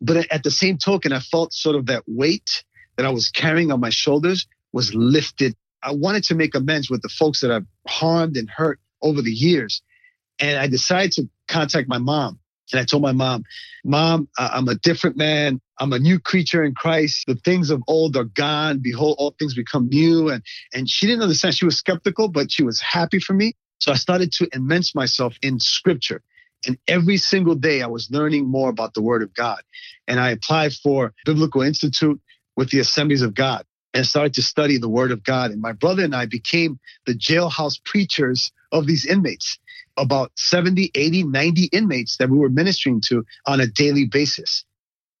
But 0.00 0.30
at 0.30 0.42
the 0.42 0.50
same 0.50 0.78
token, 0.78 1.12
I 1.12 1.20
felt 1.20 1.52
sort 1.52 1.76
of 1.76 1.86
that 1.86 2.04
weight 2.06 2.64
that 2.96 3.06
I 3.06 3.10
was 3.10 3.30
carrying 3.30 3.72
on 3.72 3.80
my 3.80 3.90
shoulders 3.90 4.46
was 4.72 4.94
lifted. 4.94 5.56
I 5.82 5.92
wanted 5.92 6.24
to 6.24 6.34
make 6.34 6.54
amends 6.54 6.90
with 6.90 7.02
the 7.02 7.08
folks 7.08 7.40
that 7.40 7.50
I've 7.50 7.66
harmed 7.86 8.36
and 8.36 8.48
hurt 8.50 8.80
over 9.02 9.22
the 9.22 9.32
years. 9.32 9.82
And 10.38 10.58
I 10.58 10.66
decided 10.66 11.12
to 11.12 11.28
contact 11.48 11.88
my 11.88 11.98
mom. 11.98 12.38
And 12.72 12.80
I 12.80 12.84
told 12.84 13.02
my 13.02 13.12
mom, 13.12 13.44
Mom, 13.84 14.28
I'm 14.36 14.68
a 14.68 14.74
different 14.74 15.16
man. 15.16 15.60
I'm 15.78 15.92
a 15.92 15.98
new 15.98 16.18
creature 16.18 16.62
in 16.64 16.74
Christ. 16.74 17.24
The 17.26 17.36
things 17.36 17.70
of 17.70 17.82
old 17.88 18.16
are 18.16 18.24
gone. 18.24 18.80
Behold, 18.80 19.16
all 19.18 19.34
things 19.38 19.54
become 19.54 19.88
new. 19.88 20.28
And, 20.28 20.42
and 20.74 20.88
she 20.88 21.06
didn't 21.06 21.22
understand. 21.22 21.54
She 21.54 21.64
was 21.64 21.78
skeptical, 21.78 22.28
but 22.28 22.52
she 22.52 22.62
was 22.62 22.80
happy 22.80 23.20
for 23.20 23.32
me. 23.32 23.54
So 23.80 23.92
I 23.92 23.94
started 23.94 24.32
to 24.32 24.48
immerse 24.52 24.94
myself 24.94 25.36
in 25.40 25.60
scripture. 25.60 26.22
And 26.66 26.78
every 26.88 27.16
single 27.16 27.54
day 27.54 27.82
I 27.82 27.86
was 27.86 28.10
learning 28.10 28.46
more 28.46 28.68
about 28.68 28.94
the 28.94 29.02
word 29.02 29.22
of 29.22 29.32
God. 29.34 29.62
And 30.06 30.18
I 30.18 30.30
applied 30.30 30.72
for 30.72 31.14
Biblical 31.24 31.62
Institute 31.62 32.20
with 32.56 32.70
the 32.70 32.80
Assemblies 32.80 33.22
of 33.22 33.34
God 33.34 33.64
and 33.94 34.06
started 34.06 34.34
to 34.34 34.42
study 34.42 34.78
the 34.78 34.88
word 34.88 35.12
of 35.12 35.22
God. 35.22 35.50
And 35.50 35.60
my 35.60 35.72
brother 35.72 36.04
and 36.04 36.14
I 36.14 36.26
became 36.26 36.78
the 37.06 37.14
jailhouse 37.14 37.82
preachers 37.84 38.52
of 38.72 38.86
these 38.86 39.06
inmates 39.06 39.58
about 39.96 40.32
70, 40.36 40.90
80, 40.94 41.24
90 41.24 41.64
inmates 41.72 42.16
that 42.18 42.30
we 42.30 42.38
were 42.38 42.48
ministering 42.48 43.00
to 43.06 43.24
on 43.46 43.60
a 43.60 43.66
daily 43.66 44.04
basis. 44.04 44.64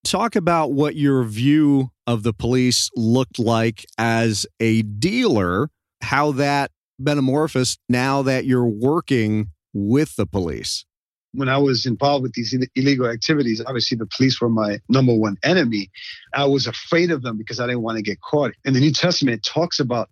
Talk 0.04 0.36
about 0.36 0.72
what 0.72 0.94
your 0.94 1.24
view 1.24 1.90
of 2.06 2.22
the 2.22 2.32
police 2.32 2.88
looked 2.94 3.38
like 3.38 3.84
as 3.98 4.46
a 4.60 4.82
dealer, 4.82 5.70
how 6.02 6.32
that 6.32 6.70
metamorphosed 6.98 7.78
now 7.88 8.22
that 8.22 8.44
you're 8.44 8.66
working 8.66 9.50
with 9.74 10.16
the 10.16 10.26
police. 10.26 10.84
When 11.32 11.48
I 11.48 11.58
was 11.58 11.86
involved 11.86 12.22
with 12.22 12.32
these 12.32 12.56
illegal 12.74 13.06
activities, 13.06 13.62
obviously 13.64 13.96
the 13.96 14.06
police 14.06 14.40
were 14.40 14.48
my 14.48 14.80
number 14.88 15.14
one 15.14 15.36
enemy. 15.42 15.90
I 16.34 16.46
was 16.46 16.66
afraid 16.66 17.10
of 17.10 17.22
them 17.22 17.36
because 17.36 17.60
I 17.60 17.66
didn't 17.66 17.82
want 17.82 17.96
to 17.96 18.02
get 18.02 18.20
caught. 18.20 18.52
And 18.64 18.74
the 18.74 18.80
New 18.80 18.92
Testament, 18.92 19.42
talks 19.42 19.78
about 19.78 20.08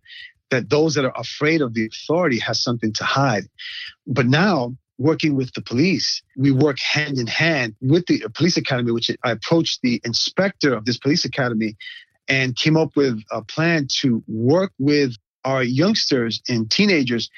that 0.50 0.70
those 0.70 0.94
that 0.94 1.04
are 1.04 1.14
afraid 1.16 1.62
of 1.62 1.75
the 1.75 1.87
authority 1.87 2.38
has 2.38 2.62
something 2.62 2.92
to 2.92 3.04
hide. 3.04 3.44
But 4.06 4.26
now, 4.26 4.76
working 4.99 5.35
with 5.35 5.52
the 5.54 5.61
police, 5.61 6.23
we 6.37 6.50
work 6.50 6.78
hand 6.78 7.18
in 7.18 7.26
hand 7.26 7.75
with 7.80 8.06
the 8.06 8.25
police 8.35 8.56
academy, 8.56 8.92
which 8.92 9.11
I 9.23 9.30
approached 9.30 9.80
the 9.82 10.00
inspector 10.04 10.75
of 10.75 10.85
this 10.85 10.99
police 10.99 11.25
academy 11.25 11.76
and 12.28 12.56
came 12.56 12.76
up 12.76 12.96
with 12.96 13.20
a 13.30 13.42
plan 13.42 13.88
to 14.00 14.23
work 14.26 14.73
with 14.78 15.14
our 15.44 15.62
youngsters 15.62 16.42
and 16.49 16.70
teenagers 16.70 17.30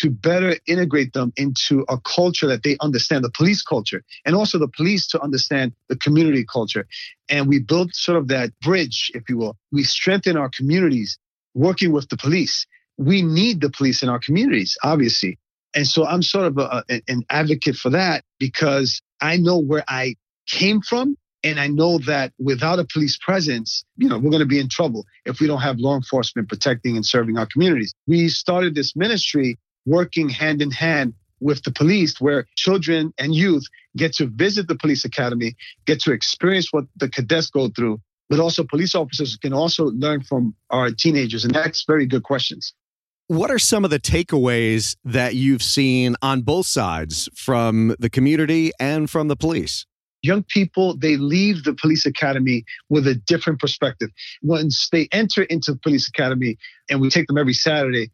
to 0.00 0.10
better 0.10 0.56
integrate 0.66 1.12
them 1.12 1.32
into 1.36 1.84
a 1.88 1.98
culture 1.98 2.46
that 2.46 2.62
they 2.62 2.76
understand, 2.80 3.24
the 3.24 3.30
police 3.30 3.62
culture, 3.62 4.02
and 4.24 4.34
also 4.34 4.58
the 4.58 4.68
police 4.68 5.06
to 5.08 5.20
understand 5.20 5.72
the 5.88 5.96
community 5.96 6.44
culture. 6.44 6.86
And 7.28 7.46
we 7.46 7.58
built 7.58 7.94
sort 7.94 8.18
of 8.18 8.28
that 8.28 8.58
bridge, 8.60 9.10
if 9.14 9.28
you 9.28 9.36
will. 9.36 9.56
We 9.70 9.82
strengthen 9.82 10.36
our 10.36 10.48
communities 10.48 11.18
working 11.54 11.92
with 11.92 12.08
the 12.08 12.16
police. 12.16 12.66
We 12.96 13.22
need 13.22 13.60
the 13.60 13.70
police 13.70 14.02
in 14.02 14.08
our 14.08 14.18
communities, 14.18 14.76
obviously. 14.82 15.38
And 15.74 15.86
so 15.86 16.06
I'm 16.06 16.22
sort 16.22 16.46
of 16.46 16.58
a, 16.58 16.84
an 17.08 17.22
advocate 17.30 17.76
for 17.76 17.90
that 17.90 18.24
because 18.38 19.00
I 19.20 19.36
know 19.36 19.58
where 19.58 19.84
I 19.88 20.16
came 20.46 20.80
from. 20.80 21.16
And 21.44 21.58
I 21.58 21.66
know 21.66 21.98
that 21.98 22.32
without 22.38 22.78
a 22.78 22.84
police 22.84 23.18
presence, 23.20 23.84
you 23.96 24.08
know, 24.08 24.16
we're 24.16 24.30
going 24.30 24.40
to 24.40 24.46
be 24.46 24.60
in 24.60 24.68
trouble 24.68 25.04
if 25.24 25.40
we 25.40 25.48
don't 25.48 25.60
have 25.60 25.76
law 25.78 25.96
enforcement 25.96 26.48
protecting 26.48 26.94
and 26.94 27.04
serving 27.04 27.36
our 27.36 27.46
communities. 27.46 27.92
We 28.06 28.28
started 28.28 28.76
this 28.76 28.94
ministry 28.94 29.58
working 29.86 30.28
hand 30.28 30.62
in 30.62 30.70
hand 30.70 31.14
with 31.40 31.62
the 31.64 31.72
police 31.72 32.20
where 32.20 32.46
children 32.56 33.12
and 33.18 33.34
youth 33.34 33.64
get 33.96 34.12
to 34.14 34.26
visit 34.26 34.68
the 34.68 34.76
police 34.76 35.04
academy, 35.04 35.54
get 35.86 36.00
to 36.00 36.12
experience 36.12 36.72
what 36.72 36.84
the 36.96 37.08
cadets 37.08 37.50
go 37.50 37.68
through, 37.68 38.00
but 38.30 38.38
also 38.38 38.64
police 38.64 38.94
officers 38.94 39.36
can 39.36 39.52
also 39.52 39.86
learn 39.86 40.22
from 40.22 40.54
our 40.70 40.90
teenagers. 40.90 41.44
And 41.44 41.54
that's 41.54 41.84
very 41.84 42.06
good 42.06 42.22
questions. 42.22 42.72
What 43.26 43.50
are 43.50 43.58
some 43.58 43.84
of 43.84 43.90
the 43.90 44.00
takeaways 44.00 44.96
that 45.04 45.34
you've 45.34 45.62
seen 45.62 46.16
on 46.22 46.42
both 46.42 46.66
sides 46.66 47.28
from 47.34 47.96
the 47.98 48.10
community 48.10 48.72
and 48.78 49.08
from 49.08 49.28
the 49.28 49.36
police? 49.36 49.86
Young 50.22 50.44
people, 50.44 50.96
they 50.96 51.16
leave 51.16 51.64
the 51.64 51.74
police 51.74 52.06
academy 52.06 52.64
with 52.88 53.06
a 53.08 53.14
different 53.14 53.58
perspective. 53.58 54.10
Once 54.42 54.88
they 54.92 55.08
enter 55.12 55.42
into 55.44 55.72
the 55.72 55.78
police 55.78 56.08
academy, 56.08 56.56
and 56.88 57.00
we 57.00 57.08
take 57.10 57.26
them 57.26 57.38
every 57.38 57.54
Saturday, 57.54 58.10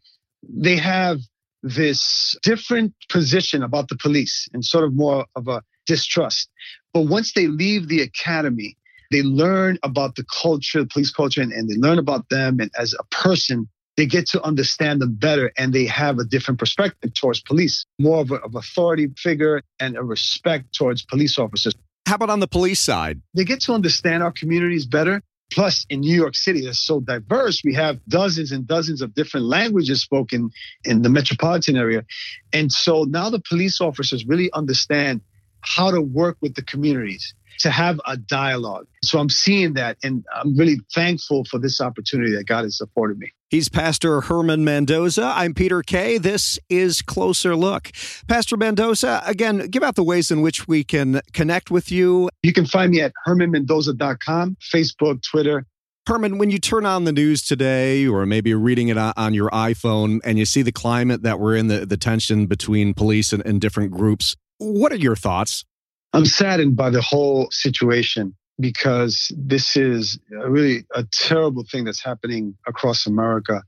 they 0.47 0.75
have 0.75 1.19
this 1.63 2.37
different 2.43 2.93
position 3.09 3.63
about 3.63 3.89
the 3.89 3.97
police 3.97 4.47
and 4.53 4.63
sort 4.63 4.83
of 4.83 4.93
more 4.93 5.25
of 5.35 5.47
a 5.47 5.61
distrust. 5.85 6.49
But 6.93 7.03
once 7.03 7.33
they 7.33 7.47
leave 7.47 7.87
the 7.87 8.01
academy, 8.01 8.77
they 9.11 9.23
learn 9.23 9.77
about 9.83 10.15
the 10.15 10.25
culture, 10.41 10.79
the 10.81 10.87
police 10.87 11.11
culture, 11.11 11.41
and, 11.41 11.51
and 11.51 11.67
they 11.67 11.75
learn 11.75 11.99
about 11.99 12.29
them. 12.29 12.59
And 12.59 12.71
as 12.77 12.93
a 12.93 13.03
person, 13.05 13.67
they 13.97 14.05
get 14.05 14.27
to 14.27 14.41
understand 14.43 15.01
them 15.01 15.15
better 15.15 15.51
and 15.57 15.73
they 15.73 15.85
have 15.85 16.19
a 16.19 16.23
different 16.23 16.59
perspective 16.59 17.13
towards 17.15 17.41
police, 17.41 17.85
more 17.99 18.21
of, 18.21 18.31
a, 18.31 18.35
of 18.35 18.55
authority 18.55 19.09
figure 19.17 19.61
and 19.79 19.97
a 19.97 20.03
respect 20.03 20.73
towards 20.73 21.03
police 21.03 21.37
officers. 21.37 21.73
How 22.05 22.15
about 22.15 22.29
on 22.29 22.39
the 22.39 22.47
police 22.47 22.79
side? 22.79 23.21
They 23.33 23.43
get 23.43 23.61
to 23.61 23.73
understand 23.73 24.23
our 24.23 24.31
communities 24.31 24.85
better. 24.85 25.21
Plus, 25.51 25.85
in 25.89 26.01
New 26.01 26.15
York 26.15 26.35
City, 26.35 26.67
it's 26.67 26.79
so 26.79 26.99
diverse. 26.99 27.61
We 27.63 27.73
have 27.73 27.99
dozens 28.07 28.51
and 28.51 28.67
dozens 28.67 29.01
of 29.01 29.15
different 29.15 29.47
languages 29.47 30.01
spoken 30.01 30.51
in 30.85 31.01
the 31.01 31.09
metropolitan 31.09 31.75
area. 31.75 32.05
And 32.53 32.71
so 32.71 33.03
now 33.03 33.29
the 33.29 33.41
police 33.49 33.81
officers 33.81 34.25
really 34.25 34.51
understand 34.53 35.21
how 35.61 35.91
to 35.91 36.01
work 36.01 36.37
with 36.41 36.55
the 36.55 36.63
communities 36.63 37.33
to 37.59 37.69
have 37.69 37.99
a 38.07 38.17
dialogue. 38.17 38.87
So 39.03 39.19
I'm 39.19 39.29
seeing 39.29 39.73
that, 39.73 39.97
and 40.03 40.25
I'm 40.33 40.55
really 40.57 40.79
thankful 40.93 41.43
for 41.45 41.59
this 41.59 41.81
opportunity 41.81 42.33
that 42.35 42.45
God 42.45 42.63
has 42.63 42.79
afforded 42.81 43.17
me. 43.19 43.31
He's 43.49 43.67
Pastor 43.67 44.21
Herman 44.21 44.63
Mendoza. 44.63 45.33
I'm 45.35 45.53
Peter 45.53 45.81
Kay. 45.81 46.17
This 46.19 46.59
is 46.69 47.01
Closer 47.01 47.55
Look. 47.55 47.91
Pastor 48.27 48.55
Mendoza, 48.55 49.21
again, 49.25 49.67
give 49.67 49.83
out 49.83 49.95
the 49.95 50.03
ways 50.03 50.31
in 50.31 50.41
which 50.41 50.67
we 50.67 50.83
can 50.83 51.21
connect 51.33 51.71
with 51.71 51.91
you. 51.91 52.29
You 52.43 52.53
can 52.53 52.65
find 52.65 52.91
me 52.91 53.01
at 53.01 53.11
hermanmendoza.com, 53.27 54.57
Facebook, 54.61 55.21
Twitter. 55.23 55.65
Herman, 56.07 56.37
when 56.37 56.49
you 56.49 56.59
turn 56.59 56.85
on 56.85 57.03
the 57.03 57.11
news 57.11 57.43
today, 57.43 58.07
or 58.07 58.25
maybe 58.25 58.51
you're 58.51 58.57
reading 58.57 58.87
it 58.87 58.97
on 58.97 59.33
your 59.33 59.49
iPhone, 59.49 60.19
and 60.23 60.39
you 60.39 60.45
see 60.45 60.61
the 60.61 60.71
climate 60.71 61.23
that 61.23 61.39
we're 61.39 61.55
in, 61.55 61.67
the, 61.67 61.85
the 61.85 61.97
tension 61.97 62.45
between 62.45 62.93
police 62.93 63.33
and, 63.33 63.45
and 63.45 63.59
different 63.59 63.91
groups, 63.91 64.35
what 64.59 64.91
are 64.91 64.97
your 64.97 65.15
thoughts? 65.15 65.65
I'm 66.13 66.25
saddened 66.25 66.75
by 66.75 66.91
the 66.91 67.01
whole 67.01 67.49
situation. 67.51 68.35
because 68.59 69.31
this 69.37 69.77
is 69.77 70.19
really 70.29 70.85
a 70.93 71.03
terrible 71.11 71.63
thing 71.63 71.85
that's 71.85 72.03
happening 72.03 72.55
across 72.67 73.07
America 73.07 73.63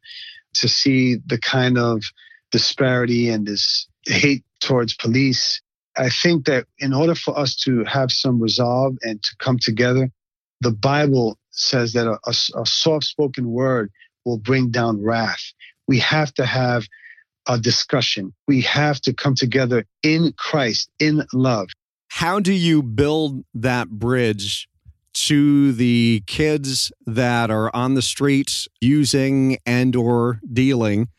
to 0.53 0.67
see 0.67 1.17
the 1.25 1.37
kind 1.37 1.77
of 1.77 2.03
disparity 2.51 3.29
and 3.29 3.47
this 3.47 3.87
hate 4.05 4.43
towards 4.59 4.93
police. 4.95 5.61
I 5.97 6.09
think 6.09 6.45
that 6.45 6.65
in 6.79 6.93
order 6.93 7.15
for 7.15 7.37
us 7.37 7.55
to 7.57 7.85
have 7.85 8.11
some 8.11 8.41
resolve 8.41 8.97
and 9.01 9.21
to 9.23 9.35
come 9.39 9.57
together, 9.59 10.11
the 10.59 10.71
Bible 10.71 11.37
says 11.51 11.93
that 11.93 12.07
a, 12.07 12.19
a, 12.25 12.61
a 12.61 12.65
soft 12.65 13.05
spoken 13.05 13.49
word 13.49 13.91
will 14.25 14.37
bring 14.37 14.71
down 14.71 15.01
wrath. 15.01 15.53
We 15.87 15.99
have 15.99 16.33
to 16.35 16.45
have 16.45 16.85
a 17.47 17.59
discussion. 17.59 18.33
We 18.47 18.61
have 18.61 19.01
to 19.01 19.13
come 19.13 19.35
together 19.35 19.85
in 20.03 20.33
Christ, 20.37 20.89
in 20.99 21.25
love. 21.33 21.69
How 22.09 22.39
do 22.39 22.53
you 22.53 22.83
build 22.83 23.43
that 23.53 23.89
bridge 23.89 24.67
to 25.13 25.71
the 25.73 26.23
kids 26.27 26.91
that 27.05 27.51
are 27.51 27.73
on 27.75 27.95
the 27.95 28.01
streets 28.01 28.67
using 28.79 29.57
and 29.65 29.95
or 29.95 30.39
dealing 30.51 31.09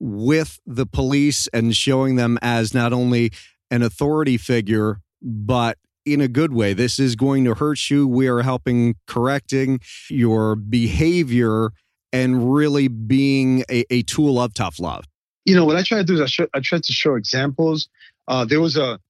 with 0.00 0.60
the 0.66 0.86
police 0.86 1.48
and 1.48 1.76
showing 1.76 2.16
them 2.16 2.38
as 2.42 2.72
not 2.72 2.92
only 2.92 3.32
an 3.70 3.82
authority 3.82 4.36
figure 4.36 5.00
but 5.20 5.78
in 6.06 6.20
a 6.20 6.28
good 6.28 6.52
way 6.52 6.72
this 6.72 7.00
is 7.00 7.16
going 7.16 7.44
to 7.44 7.54
hurt 7.54 7.90
you 7.90 8.06
we 8.06 8.28
are 8.28 8.42
helping 8.42 8.94
correcting 9.08 9.80
your 10.08 10.54
behavior 10.54 11.70
and 12.12 12.54
really 12.54 12.86
being 12.86 13.64
a, 13.68 13.84
a 13.90 14.02
tool 14.02 14.40
of 14.40 14.54
tough 14.54 14.78
love 14.78 15.04
you 15.48 15.56
know 15.56 15.64
what 15.64 15.76
i 15.76 15.82
try 15.82 15.98
to 15.98 16.04
do 16.04 16.14
is 16.14 16.20
i, 16.20 16.26
show, 16.26 16.46
I 16.54 16.60
try 16.60 16.78
to 16.78 16.92
show 16.92 17.14
examples 17.14 17.88
uh, 18.28 18.44
there 18.44 18.60
was 18.60 18.76
a 18.76 19.00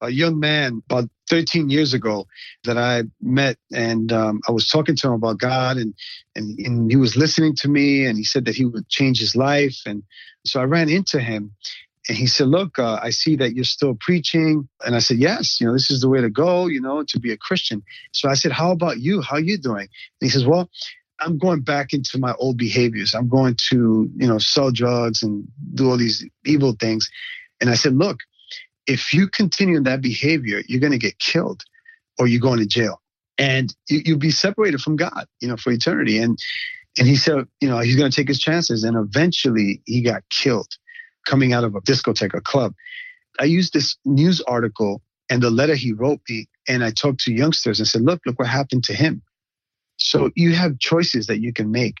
a 0.00 0.10
young 0.10 0.38
man 0.38 0.82
about 0.88 1.08
13 1.28 1.70
years 1.70 1.94
ago 1.94 2.26
that 2.64 2.78
I 2.78 3.02
met, 3.20 3.58
and 3.72 4.12
um, 4.12 4.40
I 4.48 4.52
was 4.52 4.68
talking 4.68 4.96
to 4.96 5.08
him 5.08 5.14
about 5.14 5.38
God, 5.38 5.76
and, 5.76 5.94
and 6.34 6.58
and 6.58 6.90
he 6.90 6.96
was 6.96 7.16
listening 7.16 7.54
to 7.56 7.68
me, 7.68 8.06
and 8.06 8.16
he 8.16 8.24
said 8.24 8.44
that 8.46 8.54
he 8.54 8.64
would 8.64 8.88
change 8.88 9.18
his 9.18 9.36
life, 9.36 9.82
and 9.86 10.02
so 10.46 10.60
I 10.60 10.64
ran 10.64 10.88
into 10.88 11.20
him, 11.20 11.52
and 12.08 12.16
he 12.16 12.26
said, 12.26 12.48
"Look, 12.48 12.78
uh, 12.78 13.00
I 13.02 13.10
see 13.10 13.36
that 13.36 13.54
you're 13.54 13.64
still 13.64 13.96
preaching," 13.98 14.68
and 14.84 14.94
I 14.94 15.00
said, 15.00 15.18
"Yes, 15.18 15.60
you 15.60 15.66
know 15.66 15.72
this 15.72 15.90
is 15.90 16.00
the 16.00 16.08
way 16.08 16.20
to 16.20 16.30
go, 16.30 16.66
you 16.66 16.80
know, 16.80 17.02
to 17.02 17.20
be 17.20 17.32
a 17.32 17.36
Christian." 17.36 17.82
So 18.12 18.28
I 18.28 18.34
said, 18.34 18.52
"How 18.52 18.70
about 18.70 19.00
you? 19.00 19.20
How 19.20 19.36
are 19.36 19.40
you 19.40 19.58
doing?" 19.58 19.88
And 20.20 20.20
he 20.20 20.28
says, 20.28 20.46
"Well." 20.46 20.70
I'm 21.20 21.38
going 21.38 21.60
back 21.60 21.92
into 21.92 22.18
my 22.18 22.34
old 22.34 22.56
behaviors. 22.56 23.14
I'm 23.14 23.28
going 23.28 23.56
to, 23.70 24.10
you 24.16 24.26
know, 24.26 24.38
sell 24.38 24.70
drugs 24.70 25.22
and 25.22 25.46
do 25.74 25.90
all 25.90 25.96
these 25.96 26.26
evil 26.44 26.76
things. 26.78 27.10
And 27.60 27.70
I 27.70 27.74
said, 27.74 27.94
look, 27.94 28.20
if 28.86 29.12
you 29.12 29.28
continue 29.28 29.76
in 29.76 29.82
that 29.84 30.00
behavior, 30.00 30.62
you're 30.66 30.80
going 30.80 30.92
to 30.92 30.98
get 30.98 31.18
killed 31.18 31.62
or 32.18 32.26
you're 32.26 32.40
going 32.40 32.60
to 32.60 32.66
jail 32.66 33.00
and 33.36 33.74
you, 33.88 34.14
will 34.14 34.20
be 34.20 34.30
separated 34.30 34.80
from 34.80 34.96
God, 34.96 35.26
you 35.40 35.48
know, 35.48 35.56
for 35.56 35.72
eternity. 35.72 36.18
And, 36.18 36.38
and 36.98 37.06
he 37.06 37.16
said, 37.16 37.46
you 37.60 37.68
know, 37.68 37.78
he's 37.78 37.96
going 37.96 38.10
to 38.10 38.16
take 38.16 38.28
his 38.28 38.40
chances. 38.40 38.84
And 38.84 38.96
eventually 38.96 39.82
he 39.86 40.02
got 40.02 40.22
killed 40.30 40.68
coming 41.26 41.52
out 41.52 41.64
of 41.64 41.74
a 41.74 41.80
discotheque, 41.80 42.34
a 42.34 42.40
club. 42.40 42.74
I 43.38 43.44
used 43.44 43.72
this 43.72 43.96
news 44.04 44.40
article 44.42 45.02
and 45.30 45.42
the 45.42 45.50
letter 45.50 45.74
he 45.74 45.92
wrote 45.92 46.20
me. 46.28 46.48
And 46.66 46.82
I 46.82 46.90
talked 46.90 47.20
to 47.20 47.32
youngsters 47.32 47.78
and 47.78 47.86
said, 47.86 48.02
look, 48.02 48.20
look 48.26 48.38
what 48.38 48.48
happened 48.48 48.84
to 48.84 48.94
him. 48.94 49.22
So 49.98 50.30
you 50.34 50.54
have 50.54 50.78
choices 50.78 51.26
that 51.26 51.40
you 51.40 51.52
can 51.52 51.70
make, 51.70 51.96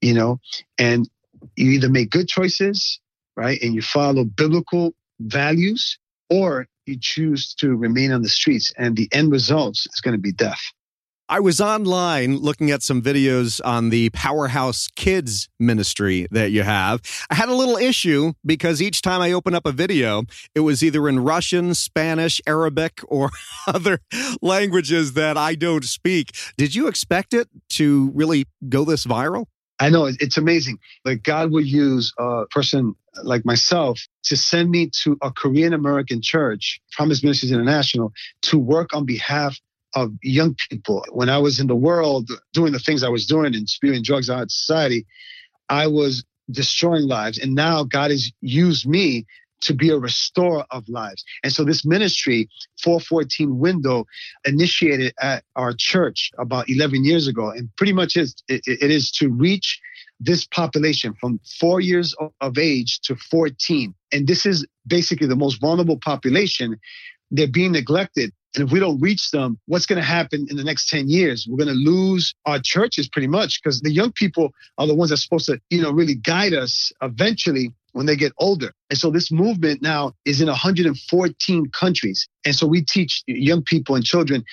you 0.00 0.14
know, 0.14 0.40
and 0.78 1.08
you 1.56 1.70
either 1.72 1.88
make 1.88 2.10
good 2.10 2.28
choices, 2.28 3.00
right? 3.36 3.60
And 3.62 3.74
you 3.74 3.82
follow 3.82 4.24
biblical 4.24 4.94
values 5.20 5.98
or 6.30 6.66
you 6.86 6.98
choose 7.00 7.54
to 7.54 7.76
remain 7.76 8.12
on 8.12 8.22
the 8.22 8.28
streets 8.28 8.72
and 8.76 8.96
the 8.96 9.08
end 9.12 9.30
result 9.30 9.74
is 9.74 10.00
going 10.02 10.14
to 10.14 10.20
be 10.20 10.32
death. 10.32 10.60
I 11.32 11.40
was 11.40 11.62
online 11.62 12.36
looking 12.36 12.70
at 12.70 12.82
some 12.82 13.00
videos 13.00 13.58
on 13.64 13.88
the 13.88 14.10
Powerhouse 14.10 14.86
Kids 14.96 15.48
ministry 15.58 16.26
that 16.30 16.50
you 16.50 16.62
have. 16.62 17.00
I 17.30 17.36
had 17.36 17.48
a 17.48 17.54
little 17.54 17.78
issue 17.78 18.34
because 18.44 18.82
each 18.82 19.00
time 19.00 19.22
I 19.22 19.32
open 19.32 19.54
up 19.54 19.64
a 19.64 19.72
video, 19.72 20.24
it 20.54 20.60
was 20.60 20.82
either 20.84 21.08
in 21.08 21.20
Russian, 21.20 21.72
Spanish, 21.72 22.42
Arabic, 22.46 23.00
or 23.08 23.30
other 23.66 24.00
languages 24.42 25.14
that 25.14 25.38
I 25.38 25.54
don't 25.54 25.86
speak. 25.86 26.32
Did 26.58 26.74
you 26.74 26.86
expect 26.86 27.32
it 27.32 27.48
to 27.70 28.10
really 28.14 28.44
go 28.68 28.84
this 28.84 29.06
viral? 29.06 29.46
I 29.80 29.88
know 29.88 30.04
it's 30.04 30.36
amazing. 30.36 30.80
Like 31.06 31.22
God 31.22 31.50
will 31.50 31.64
use 31.64 32.12
a 32.18 32.44
person 32.50 32.94
like 33.24 33.46
myself 33.46 33.98
to 34.24 34.36
send 34.36 34.70
me 34.70 34.90
to 35.04 35.16
a 35.22 35.30
Korean 35.30 35.72
American 35.72 36.20
church, 36.20 36.82
Promise 36.92 37.22
Ministries 37.22 37.52
International, 37.52 38.12
to 38.42 38.58
work 38.58 38.94
on 38.94 39.06
behalf 39.06 39.58
of 39.94 40.12
young 40.22 40.56
people. 40.70 41.04
When 41.10 41.28
I 41.28 41.38
was 41.38 41.60
in 41.60 41.66
the 41.66 41.76
world 41.76 42.30
doing 42.52 42.72
the 42.72 42.78
things 42.78 43.02
I 43.02 43.08
was 43.08 43.26
doing 43.26 43.54
and 43.54 43.68
spewing 43.68 44.02
drugs 44.02 44.30
out 44.30 44.50
society, 44.50 45.06
I 45.68 45.86
was 45.86 46.24
destroying 46.50 47.06
lives. 47.08 47.38
And 47.38 47.54
now 47.54 47.84
God 47.84 48.10
has 48.10 48.30
used 48.40 48.86
me 48.86 49.26
to 49.62 49.74
be 49.74 49.90
a 49.90 49.98
restorer 49.98 50.64
of 50.70 50.88
lives. 50.88 51.24
And 51.42 51.52
so 51.52 51.64
this 51.64 51.84
ministry, 51.84 52.48
414 52.82 53.58
Window, 53.58 54.06
initiated 54.44 55.14
at 55.20 55.44
our 55.56 55.72
church 55.72 56.30
about 56.38 56.68
11 56.68 57.04
years 57.04 57.28
ago, 57.28 57.50
and 57.50 57.70
pretty 57.76 57.92
much 57.92 58.16
is 58.16 58.34
it, 58.48 58.62
it 58.66 58.90
is 58.90 59.10
to 59.12 59.28
reach 59.28 59.80
this 60.20 60.44
population 60.46 61.14
from 61.20 61.40
four 61.58 61.80
years 61.80 62.14
of 62.40 62.58
age 62.58 63.00
to 63.02 63.16
14. 63.16 63.94
And 64.12 64.26
this 64.26 64.46
is 64.46 64.66
basically 64.86 65.26
the 65.26 65.36
most 65.36 65.60
vulnerable 65.60 65.98
population. 65.98 66.78
They're 67.30 67.48
being 67.48 67.72
neglected. 67.72 68.32
And 68.54 68.64
if 68.64 68.72
we 68.72 68.80
don't 68.80 69.00
reach 69.00 69.30
them, 69.30 69.58
what's 69.66 69.86
going 69.86 70.00
to 70.00 70.06
happen 70.06 70.46
in 70.50 70.56
the 70.56 70.64
next 70.64 70.88
10 70.88 71.08
years? 71.08 71.46
We're 71.48 71.64
going 71.64 71.74
to 71.74 71.90
lose 71.90 72.34
our 72.44 72.58
churches 72.58 73.08
pretty 73.08 73.28
much 73.28 73.62
because 73.62 73.80
the 73.80 73.92
young 73.92 74.12
people 74.12 74.52
are 74.76 74.86
the 74.86 74.94
ones 74.94 75.10
that's 75.10 75.22
supposed 75.22 75.46
to, 75.46 75.60
you 75.70 75.80
know, 75.80 75.90
really 75.90 76.14
guide 76.14 76.52
us 76.52 76.92
eventually 77.00 77.72
when 77.92 78.06
they 78.06 78.16
get 78.16 78.32
older. 78.38 78.72
And 78.90 78.98
so 78.98 79.10
this 79.10 79.30
movement 79.30 79.80
now 79.80 80.12
is 80.24 80.40
in 80.40 80.48
114 80.48 81.70
countries. 81.70 82.28
And 82.44 82.54
so 82.54 82.66
we 82.66 82.82
teach 82.82 83.22
young 83.26 83.62
people 83.62 83.94
and 83.94 84.04
children 84.04 84.44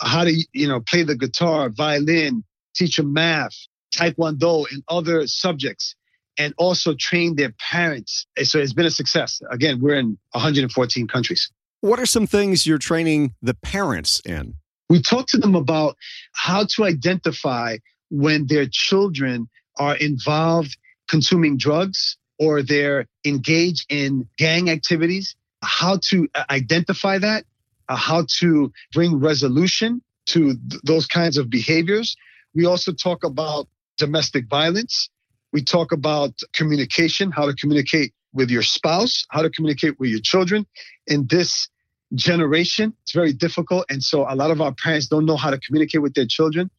how 0.00 0.24
to, 0.24 0.44
you 0.52 0.66
know, 0.66 0.80
play 0.80 1.04
the 1.04 1.16
guitar, 1.16 1.68
violin, 1.68 2.42
teach 2.74 2.96
them 2.96 3.12
math, 3.12 3.54
taekwondo, 3.94 4.66
and 4.72 4.82
other 4.88 5.26
subjects, 5.28 5.94
and 6.36 6.52
also 6.58 6.94
train 6.94 7.36
their 7.36 7.52
parents. 7.70 8.26
So 8.42 8.58
it's 8.58 8.72
been 8.72 8.86
a 8.86 8.90
success. 8.90 9.40
Again, 9.50 9.80
we're 9.80 9.94
in 9.94 10.18
114 10.32 11.06
countries. 11.06 11.50
What 11.84 12.00
are 12.00 12.06
some 12.06 12.26
things 12.26 12.66
you're 12.66 12.78
training 12.78 13.34
the 13.42 13.52
parents 13.52 14.18
in? 14.24 14.54
We 14.88 15.02
talk 15.02 15.26
to 15.26 15.36
them 15.36 15.54
about 15.54 15.98
how 16.32 16.64
to 16.76 16.84
identify 16.84 17.76
when 18.08 18.46
their 18.46 18.66
children 18.66 19.50
are 19.76 19.94
involved 19.94 20.78
consuming 21.10 21.58
drugs 21.58 22.16
or 22.38 22.62
they're 22.62 23.06
engaged 23.26 23.84
in 23.90 24.26
gang 24.38 24.70
activities, 24.70 25.36
how 25.62 25.98
to 26.04 26.26
uh, 26.34 26.44
identify 26.48 27.18
that, 27.18 27.44
uh, 27.90 27.96
how 27.96 28.24
to 28.38 28.72
bring 28.94 29.20
resolution 29.20 30.00
to 30.28 30.54
th- 30.54 30.80
those 30.84 31.06
kinds 31.06 31.36
of 31.36 31.50
behaviors. 31.50 32.16
We 32.54 32.64
also 32.64 32.94
talk 32.94 33.24
about 33.24 33.68
domestic 33.98 34.48
violence. 34.48 35.10
We 35.52 35.62
talk 35.62 35.92
about 35.92 36.32
communication, 36.54 37.30
how 37.30 37.44
to 37.44 37.54
communicate 37.54 38.14
with 38.32 38.48
your 38.48 38.62
spouse, 38.62 39.26
how 39.28 39.42
to 39.42 39.50
communicate 39.50 40.00
with 40.00 40.08
your 40.08 40.20
children. 40.20 40.64
In 41.06 41.26
this 41.26 41.68
generation, 42.14 42.94
it's 43.02 43.12
very 43.12 43.32
difficult. 43.32 43.86
And 43.88 44.02
so 44.02 44.26
a 44.28 44.34
lot 44.34 44.50
of 44.50 44.60
our 44.60 44.74
parents 44.74 45.06
don't 45.08 45.26
know 45.26 45.36
how 45.36 45.50
to 45.50 45.58
communicate 45.58 46.02
with 46.02 46.14
their 46.14 46.26
children. 46.26 46.70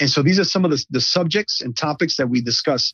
And 0.00 0.10
so 0.10 0.22
these 0.22 0.38
are 0.38 0.44
some 0.44 0.64
of 0.64 0.70
the, 0.70 0.84
the 0.90 1.00
subjects 1.00 1.60
and 1.60 1.76
topics 1.76 2.16
that 2.16 2.28
we 2.28 2.40
discuss 2.40 2.92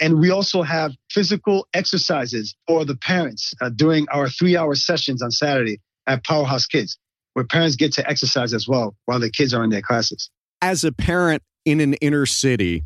and 0.00 0.18
we 0.18 0.30
also 0.30 0.62
have 0.62 0.92
physical 1.10 1.68
exercises 1.74 2.56
for 2.66 2.84
the 2.84 2.96
parents 2.96 3.54
uh, 3.60 3.68
during 3.70 4.08
our 4.08 4.28
three 4.28 4.56
hour 4.56 4.74
sessions 4.74 5.22
on 5.22 5.30
Saturday 5.30 5.80
at 6.06 6.24
Powerhouse 6.24 6.66
Kids, 6.66 6.98
where 7.34 7.44
parents 7.44 7.76
get 7.76 7.92
to 7.94 8.08
exercise 8.08 8.54
as 8.54 8.66
well 8.66 8.96
while 9.04 9.20
the 9.20 9.30
kids 9.30 9.54
are 9.54 9.62
in 9.62 9.70
their 9.70 9.82
classes. 9.82 10.30
As 10.60 10.84
a 10.84 10.92
parent 10.92 11.42
in 11.64 11.80
an 11.80 11.94
inner 11.94 12.26
city, 12.26 12.84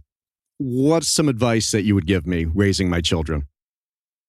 what's 0.58 1.08
some 1.08 1.28
advice 1.28 1.70
that 1.70 1.84
you 1.84 1.94
would 1.94 2.06
give 2.06 2.26
me 2.26 2.44
raising 2.44 2.90
my 2.90 3.00
children? 3.00 3.46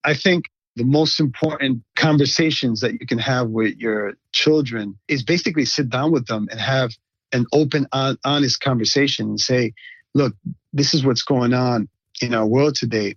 I 0.03 0.13
think 0.13 0.45
the 0.75 0.85
most 0.85 1.19
important 1.19 1.83
conversations 1.97 2.79
that 2.81 2.93
you 2.93 3.05
can 3.05 3.17
have 3.17 3.49
with 3.49 3.75
your 3.77 4.13
children 4.31 4.97
is 5.07 5.23
basically 5.23 5.65
sit 5.65 5.89
down 5.89 6.12
with 6.12 6.27
them 6.27 6.47
and 6.51 6.60
have 6.60 6.91
an 7.33 7.45
open, 7.51 7.88
honest 8.23 8.62
conversation 8.62 9.27
and 9.27 9.39
say, 9.39 9.73
look, 10.13 10.33
this 10.71 10.93
is 10.93 11.03
what's 11.03 11.23
going 11.23 11.53
on 11.53 11.89
in 12.21 12.33
our 12.33 12.45
world 12.45 12.75
today, 12.75 13.15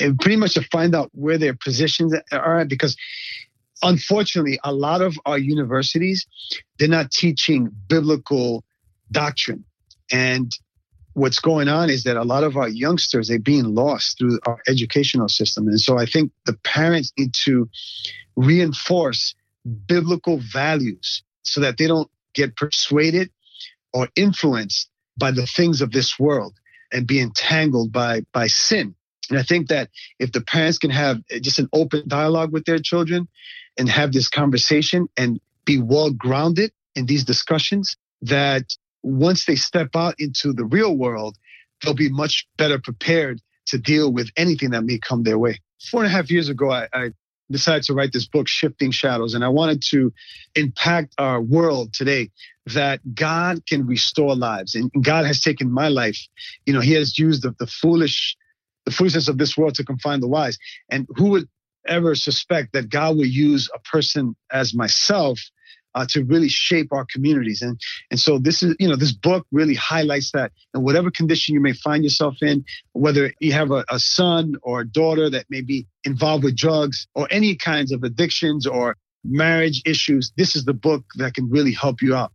and 0.00 0.18
pretty 0.18 0.36
much 0.36 0.54
to 0.54 0.62
find 0.62 0.94
out 0.94 1.10
where 1.12 1.38
their 1.38 1.54
positions 1.54 2.14
are 2.32 2.64
because 2.64 2.96
unfortunately 3.82 4.58
a 4.62 4.72
lot 4.72 5.00
of 5.00 5.18
our 5.24 5.38
universities 5.38 6.26
they're 6.78 6.88
not 6.88 7.10
teaching 7.10 7.70
biblical 7.88 8.64
doctrine. 9.10 9.64
And 10.12 10.52
what's 11.14 11.40
going 11.40 11.68
on 11.68 11.90
is 11.90 12.04
that 12.04 12.16
a 12.16 12.22
lot 12.22 12.44
of 12.44 12.56
our 12.56 12.68
youngsters 12.68 13.28
they're 13.28 13.38
being 13.38 13.74
lost 13.74 14.18
through 14.18 14.38
our 14.46 14.60
educational 14.68 15.28
system 15.28 15.66
and 15.68 15.80
so 15.80 15.98
i 15.98 16.06
think 16.06 16.30
the 16.46 16.54
parents 16.64 17.12
need 17.18 17.32
to 17.34 17.68
reinforce 18.36 19.34
biblical 19.86 20.38
values 20.38 21.22
so 21.42 21.60
that 21.60 21.76
they 21.78 21.86
don't 21.86 22.10
get 22.34 22.56
persuaded 22.56 23.30
or 23.92 24.08
influenced 24.16 24.88
by 25.16 25.30
the 25.30 25.46
things 25.46 25.80
of 25.80 25.92
this 25.92 26.18
world 26.18 26.54
and 26.92 27.06
be 27.06 27.20
entangled 27.20 27.92
by 27.92 28.22
by 28.32 28.46
sin. 28.46 28.94
And 29.28 29.38
I 29.38 29.42
think 29.42 29.68
that 29.68 29.90
if 30.18 30.32
the 30.32 30.40
parents 30.40 30.78
can 30.78 30.90
have 30.90 31.20
just 31.40 31.58
an 31.58 31.68
open 31.72 32.08
dialogue 32.08 32.52
with 32.52 32.64
their 32.64 32.78
children 32.78 33.28
and 33.78 33.88
have 33.88 34.12
this 34.12 34.28
conversation 34.28 35.08
and 35.16 35.40
be 35.64 35.78
well 35.78 36.10
grounded 36.10 36.72
in 36.96 37.06
these 37.06 37.24
discussions, 37.24 37.96
that 38.22 38.76
once 39.02 39.44
they 39.46 39.56
step 39.56 39.90
out 39.94 40.14
into 40.18 40.52
the 40.52 40.64
real 40.64 40.96
world, 40.96 41.36
they'll 41.82 41.94
be 41.94 42.10
much 42.10 42.46
better 42.56 42.78
prepared 42.78 43.40
to 43.66 43.78
deal 43.78 44.12
with 44.12 44.30
anything 44.36 44.70
that 44.70 44.82
may 44.82 44.98
come 44.98 45.22
their 45.22 45.38
way. 45.38 45.60
Four 45.90 46.02
and 46.02 46.12
a 46.12 46.14
half 46.14 46.30
years 46.30 46.48
ago, 46.48 46.70
I, 46.70 46.88
I 46.92 47.10
decided 47.50 47.82
to 47.84 47.94
write 47.94 48.12
this 48.12 48.26
book, 48.26 48.48
Shifting 48.48 48.90
Shadows, 48.90 49.34
and 49.34 49.44
I 49.44 49.48
wanted 49.48 49.82
to 49.90 50.12
impact 50.54 51.14
our 51.18 51.40
world 51.40 51.92
today 51.92 52.30
that 52.66 53.00
God 53.14 53.64
can 53.66 53.86
restore 53.86 54.36
lives. 54.36 54.74
And 54.74 54.90
God 55.02 55.24
has 55.24 55.40
taken 55.40 55.70
my 55.70 55.88
life. 55.88 56.18
You 56.66 56.72
know, 56.72 56.80
He 56.80 56.92
has 56.92 57.18
used 57.18 57.42
the, 57.42 57.54
the 57.58 57.66
foolish, 57.66 58.36
the 58.84 58.92
foolishness 58.92 59.28
of 59.28 59.38
this 59.38 59.56
world 59.56 59.74
to 59.76 59.84
confine 59.84 60.20
the 60.20 60.28
wise. 60.28 60.58
And 60.90 61.06
who 61.16 61.30
would 61.30 61.48
ever 61.86 62.14
suspect 62.14 62.72
that 62.72 62.88
God 62.88 63.16
would 63.16 63.32
use 63.32 63.68
a 63.74 63.78
person 63.80 64.36
as 64.52 64.74
myself 64.74 65.40
uh, 65.94 66.06
to 66.10 66.24
really 66.24 66.48
shape 66.48 66.92
our 66.92 67.06
communities. 67.12 67.62
And 67.62 67.80
and 68.10 68.18
so 68.18 68.38
this 68.38 68.62
is 68.62 68.76
you 68.78 68.88
know 68.88 68.96
this 68.96 69.12
book 69.12 69.46
really 69.52 69.74
highlights 69.74 70.32
that. 70.32 70.52
And 70.74 70.84
whatever 70.84 71.10
condition 71.10 71.54
you 71.54 71.60
may 71.60 71.72
find 71.72 72.04
yourself 72.04 72.36
in, 72.42 72.64
whether 72.92 73.32
you 73.40 73.52
have 73.52 73.70
a, 73.70 73.84
a 73.88 73.98
son 73.98 74.54
or 74.62 74.80
a 74.80 74.86
daughter 74.86 75.30
that 75.30 75.46
may 75.50 75.60
be 75.60 75.86
involved 76.04 76.44
with 76.44 76.56
drugs 76.56 77.06
or 77.14 77.28
any 77.30 77.56
kinds 77.56 77.92
of 77.92 78.02
addictions 78.04 78.66
or 78.66 78.96
marriage 79.24 79.82
issues, 79.84 80.32
this 80.36 80.56
is 80.56 80.64
the 80.64 80.74
book 80.74 81.04
that 81.16 81.34
can 81.34 81.48
really 81.50 81.72
help 81.72 82.00
you 82.02 82.14
out. 82.14 82.32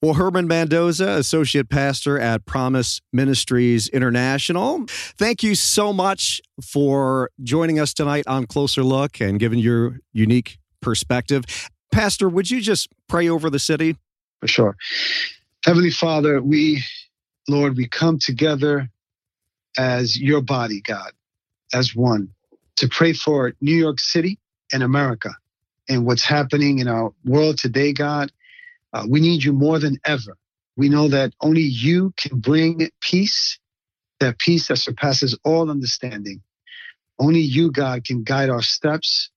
Well, 0.00 0.14
Herman 0.14 0.46
Mendoza, 0.46 1.08
Associate 1.08 1.68
Pastor 1.68 2.20
at 2.20 2.46
Promise 2.46 3.00
Ministries 3.12 3.88
International, 3.88 4.84
thank 4.86 5.42
you 5.42 5.56
so 5.56 5.92
much 5.92 6.40
for 6.62 7.30
joining 7.42 7.80
us 7.80 7.92
tonight 7.92 8.24
on 8.28 8.46
Closer 8.46 8.84
Look 8.84 9.20
and 9.20 9.40
giving 9.40 9.58
your 9.58 9.98
unique 10.12 10.58
perspective. 10.80 11.44
Pastor, 11.90 12.28
would 12.28 12.50
you 12.50 12.60
just 12.60 12.88
pray 13.08 13.28
over 13.28 13.50
the 13.50 13.58
city? 13.58 13.96
For 14.40 14.48
sure. 14.48 14.76
Heavenly 15.64 15.90
Father, 15.90 16.40
we, 16.40 16.82
Lord, 17.48 17.76
we 17.76 17.88
come 17.88 18.18
together 18.18 18.88
as 19.76 20.18
your 20.18 20.40
body, 20.40 20.80
God, 20.80 21.12
as 21.72 21.94
one, 21.94 22.28
to 22.76 22.88
pray 22.88 23.12
for 23.12 23.52
New 23.60 23.76
York 23.76 24.00
City 24.00 24.38
and 24.72 24.82
America 24.82 25.30
and 25.88 26.04
what's 26.04 26.24
happening 26.24 26.78
in 26.78 26.88
our 26.88 27.12
world 27.24 27.58
today, 27.58 27.92
God. 27.92 28.30
Uh, 28.92 29.06
we 29.08 29.20
need 29.20 29.42
you 29.42 29.52
more 29.52 29.78
than 29.78 29.98
ever. 30.04 30.36
We 30.76 30.88
know 30.88 31.08
that 31.08 31.32
only 31.40 31.62
you 31.62 32.12
can 32.16 32.38
bring 32.38 32.88
peace, 33.00 33.58
that 34.20 34.38
peace 34.38 34.68
that 34.68 34.76
surpasses 34.76 35.36
all 35.44 35.70
understanding. 35.70 36.42
Only 37.18 37.40
you, 37.40 37.72
God, 37.72 38.04
can 38.04 38.22
guide 38.22 38.48
our 38.48 38.62
steps. 38.62 39.30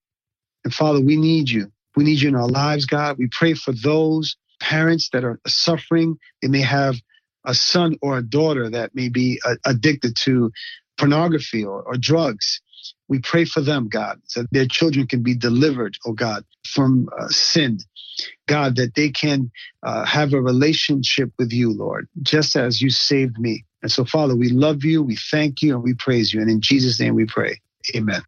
And 0.64 0.74
Father, 0.74 1.02
we 1.02 1.18
need 1.18 1.50
you. 1.50 1.72
We 1.96 2.04
need 2.04 2.22
you 2.22 2.30
in 2.30 2.36
our 2.36 2.48
lives, 2.48 2.86
God. 2.86 3.18
We 3.18 3.28
pray 3.32 3.54
for 3.54 3.72
those 3.72 4.36
parents 4.60 5.10
that 5.14 5.24
are 5.24 5.40
suffering. 5.48 6.18
They 6.42 6.48
may 6.48 6.62
have 6.62 6.96
a 7.46 7.54
son 7.54 7.98
or 8.02 8.18
a 8.18 8.22
daughter 8.24 8.70
that 8.70 8.94
may 8.94 9.10
be 9.10 9.42
uh, 9.46 9.56
addicted 9.66 10.16
to 10.24 10.52
pornography 10.98 11.64
or, 11.64 11.82
or 11.82 11.96
drugs. 11.98 12.62
We 13.08 13.20
pray 13.20 13.46
for 13.46 13.62
them, 13.62 13.90
God, 13.90 14.22
so 14.26 14.46
their 14.52 14.68
children 14.68 15.08
can 15.08 15.24
be 15.24 15.36
delivered, 15.36 15.98
oh 16.06 16.14
God, 16.14 16.46
from 16.66 17.10
uh, 17.20 17.28
sin. 17.28 17.80
God, 18.48 18.76
that 18.76 18.96
they 18.96 19.10
can 19.10 19.52
uh, 19.84 20.06
have 20.06 20.34
a 20.34 20.42
relationship 20.42 21.32
with 21.40 21.52
you, 21.52 21.74
Lord, 21.74 22.08
just 22.22 22.56
as 22.56 22.82
you 22.82 22.90
saved 22.90 23.40
me. 23.40 23.66
And 23.82 23.92
so, 23.92 24.06
Father, 24.06 24.36
we 24.36 24.50
love 24.50 24.84
you, 24.84 25.02
we 25.02 25.16
thank 25.16 25.62
you, 25.62 25.74
and 25.74 25.84
we 25.84 25.96
praise 25.96 26.34
you. 26.34 26.42
And 26.42 26.50
in 26.50 26.62
Jesus' 26.62 27.00
name 27.00 27.16
we 27.16 27.26
pray. 27.26 27.60
Amen. 27.96 28.22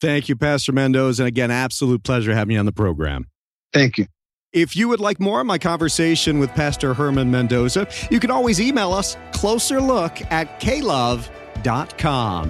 Thank 0.00 0.28
you, 0.28 0.36
Pastor 0.36 0.72
Mendoza. 0.72 1.22
And 1.22 1.28
again, 1.28 1.50
absolute 1.50 2.02
pleasure 2.04 2.34
having 2.34 2.54
you 2.54 2.60
on 2.60 2.66
the 2.66 2.72
program. 2.72 3.26
Thank 3.72 3.98
you. 3.98 4.06
If 4.52 4.76
you 4.76 4.88
would 4.88 5.00
like 5.00 5.20
more 5.20 5.40
of 5.40 5.46
my 5.46 5.58
conversation 5.58 6.38
with 6.38 6.50
Pastor 6.50 6.94
Herman 6.94 7.30
Mendoza, 7.30 7.86
you 8.10 8.18
can 8.18 8.30
always 8.30 8.60
email 8.60 8.92
us 8.92 9.16
closer 9.32 9.80
look 9.80 10.22
at 10.32 10.60
klove.com. 10.60 11.34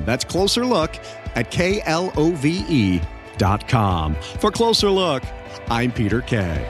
That's 0.05 0.25
closer 0.25 0.65
look 0.65 0.97
at 1.35 1.51
K 1.51 1.83
L 1.85 2.13
O 2.17 2.31
V 2.33 2.65
E 2.69 3.01
dot 3.37 3.67
com. 3.67 4.15
For 4.15 4.51
Closer 4.51 4.91
Look, 4.91 5.23
I'm 5.71 5.91
Peter 5.91 6.21
Kay. 6.21 6.67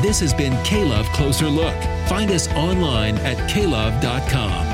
This 0.00 0.20
has 0.20 0.34
been 0.34 0.52
K 0.64 0.84
Love 0.84 1.06
Closer 1.06 1.46
Look. 1.46 1.76
Find 2.08 2.30
us 2.30 2.48
online 2.52 3.16
at 3.18 3.36
klove.com. 3.50 4.71